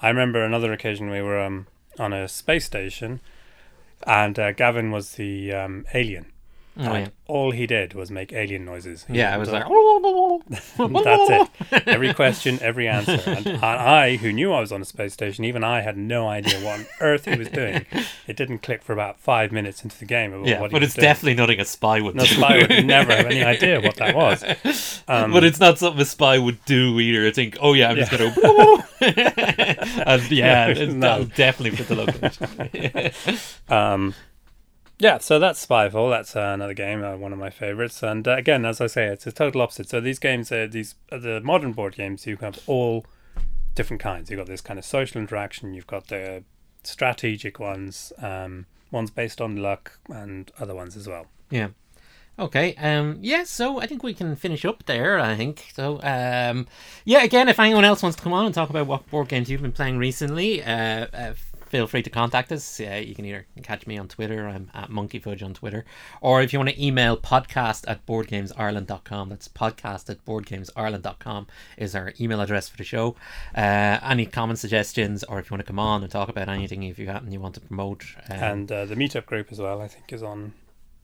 [0.00, 1.66] I remember another occasion we were um,
[1.98, 3.18] on a space station
[4.06, 6.31] and uh, gavin was the um, alien
[6.74, 7.08] Oh, and yeah.
[7.26, 9.04] all he did was make alien noises.
[9.04, 9.64] He yeah, I was like,
[11.04, 11.86] that's it.
[11.86, 13.20] Every question, every answer.
[13.26, 16.28] And, and, I, who knew I was on a space station, even I had no
[16.28, 17.84] idea what on earth he was doing.
[18.26, 20.32] It didn't click for about five minutes into the game.
[20.32, 21.02] About yeah, what but it's doing.
[21.02, 22.32] definitely nothing a spy would no, do.
[22.32, 24.42] A spy would never have any idea what that was.
[25.08, 27.26] Um, but it's not something a spy would do either.
[27.26, 28.04] I think, oh yeah, I'm yeah.
[28.04, 28.84] just going to.
[30.06, 31.24] and yeah, yeah no.
[31.24, 33.46] definitely fit the location.
[33.68, 34.14] um,
[34.98, 36.10] yeah, so that's Spyfall.
[36.10, 38.02] That's uh, another game, uh, one of my favorites.
[38.02, 39.88] And uh, again, as I say, it's a total opposite.
[39.88, 43.04] So these games, are these are the modern board games, you have all
[43.74, 44.30] different kinds.
[44.30, 45.74] You've got this kind of social interaction.
[45.74, 46.44] You've got the
[46.84, 51.26] strategic ones, um, ones based on luck, and other ones as well.
[51.50, 51.68] Yeah.
[52.38, 52.74] Okay.
[52.76, 53.18] Um.
[53.20, 53.44] Yeah.
[53.44, 55.18] So I think we can finish up there.
[55.18, 56.00] I think so.
[56.02, 56.66] Um.
[57.04, 57.22] Yeah.
[57.22, 59.62] Again, if anyone else wants to come on and talk about what board games you've
[59.62, 61.34] been playing recently, uh, uh
[61.72, 62.78] feel free to contact us.
[62.78, 65.86] Uh, you can either catch me on Twitter, I'm at monkeyfudge on Twitter,
[66.20, 71.46] or if you want to email podcast at boardgamesireland.com, that's podcast at boardgamesireland.com
[71.78, 73.16] is our email address for the show.
[73.56, 76.82] Uh, any comment suggestions, or if you want to come on and talk about anything,
[76.82, 78.04] if you and you want to promote.
[78.28, 80.52] Um, and uh, the meetup group as well, I think, is on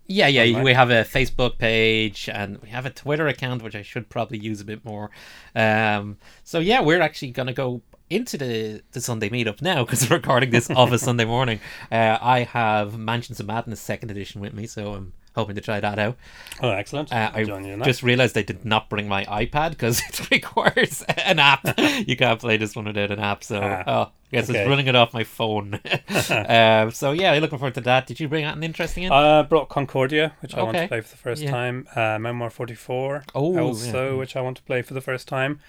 [0.07, 0.64] yeah, yeah, online.
[0.64, 4.39] we have a Facebook page and we have a Twitter account, which I should probably
[4.39, 5.11] use a bit more.
[5.55, 7.81] Um, so yeah, we're actually gonna go
[8.11, 11.61] into the, the Sunday meetup now because we're recording this of a Sunday morning.
[11.91, 15.79] Uh, I have Mansions of Madness second edition with me, so I'm hoping to try
[15.79, 16.17] that out.
[16.63, 17.13] Oh, excellent!
[17.13, 17.45] Uh, I
[17.85, 21.79] just realised I did not bring my iPad because it requires an app.
[21.79, 24.61] you can't play this one without an app, so ah, oh, I guess okay.
[24.61, 25.75] it's running it off my phone.
[25.75, 28.07] uh, so yeah, I'm looking forward to that.
[28.07, 29.05] Did you bring out an interesting?
[29.05, 29.13] In?
[29.13, 30.61] I uh, brought Concordia, which okay.
[30.61, 31.51] I want to play for the first yeah.
[31.51, 31.87] time.
[31.95, 34.19] Uh, Memoir Forty Four, oh, also, yeah.
[34.19, 35.61] which I want to play for the first time.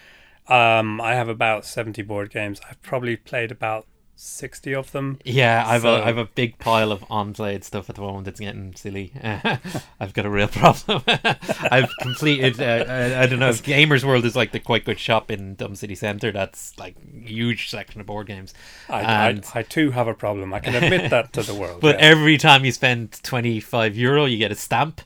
[0.50, 2.60] Um, I have about seventy board games.
[2.70, 3.86] I've probably played about
[4.20, 5.18] sixty of them.
[5.24, 5.95] Yeah, I've so...
[5.95, 8.28] a I've a big pile of unplayed stuff at the moment.
[8.28, 9.12] It's getting silly.
[9.24, 11.04] I've got a real problem.
[11.08, 12.60] I've completed.
[12.60, 13.50] Uh, I don't know.
[13.50, 16.32] if Gamers World is like the quite good shop in Dublin City Centre.
[16.32, 18.54] That's like huge section of board games.
[18.89, 19.45] I, and...
[19.54, 20.54] I, I, too have a problem.
[20.54, 21.82] I can admit that to the world.
[21.89, 22.08] But yeah.
[22.08, 25.02] every time you spend twenty five euro, you get a stamp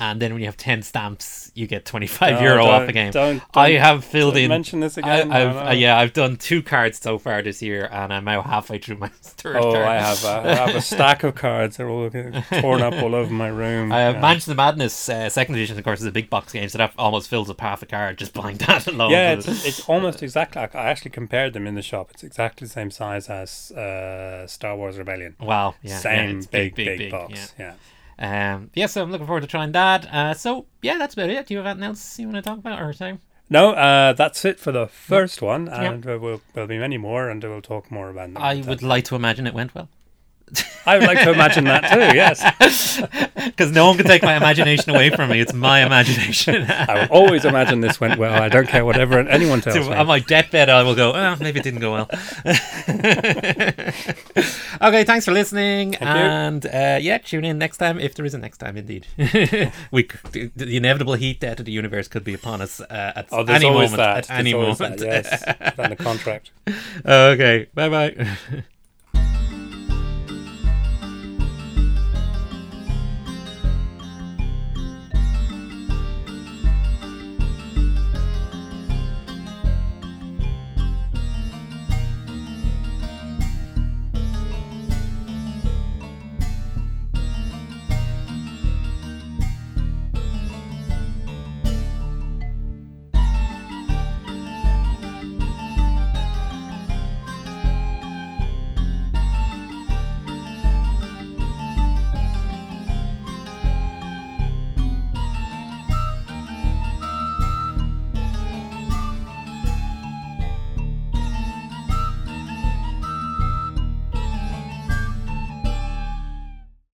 [0.00, 3.12] and then when you have 10 stamps you get 25 No, euro off a game
[3.12, 5.68] don't- i don't- have filled in mention this I, again, I've, no, no.
[5.68, 8.96] uh, yeah i've done two cards so far this year and i'm now halfway through
[8.96, 11.76] my third Oh, card I have, a, I have a stack of cards.
[11.76, 12.08] They're all
[12.60, 13.90] torn up all over my room.
[13.92, 14.20] I have yeah.
[14.20, 16.92] Mansion of Madness uh, second edition, of course, is a big box game, so that
[16.98, 19.10] almost fills up half a card just buying that alone.
[19.10, 20.60] Yeah, it's, it's almost exactly.
[20.60, 22.10] like I actually compared them in the shop.
[22.12, 25.36] It's exactly the same size as uh, Star Wars Rebellion.
[25.40, 27.54] wow, yeah, yeah, same it's big, big, box.
[27.58, 27.64] Yeah.
[27.66, 27.74] Yeah.
[28.20, 30.06] Um, yeah, so I'm looking forward to trying that.
[30.12, 31.46] Uh, so yeah, that's about it.
[31.46, 33.20] Do you have anything else you want to talk about, or time?
[33.48, 35.82] No, uh, that's it for the first one, Yeah.
[35.92, 38.42] and there will there'll be many more, and we'll talk more about them.
[38.42, 39.88] I would like to imagine it went well,
[40.86, 42.16] I would like to imagine that too.
[42.16, 42.42] Yes,
[43.46, 45.40] because no one can take my imagination away from me.
[45.40, 46.64] It's my imagination.
[46.68, 48.42] I will always imagine this went well.
[48.42, 49.96] I don't care whatever anyone tells So me.
[49.96, 51.12] on my deathbed, I will go.
[51.12, 52.08] Oh, maybe it didn't go well.
[54.82, 55.98] okay, thanks for listening, you.
[56.00, 58.76] and uh, yeah, tune in next time if there is a next time.
[58.76, 59.06] Indeed,
[59.90, 63.28] we c- the inevitable heat death of the universe could be upon us uh, at
[63.32, 63.98] oh, there's any moment.
[64.00, 65.00] At There's any always moment.
[65.00, 65.26] That,
[65.60, 66.50] yes, on the contract.
[67.04, 68.36] okay, bye bye.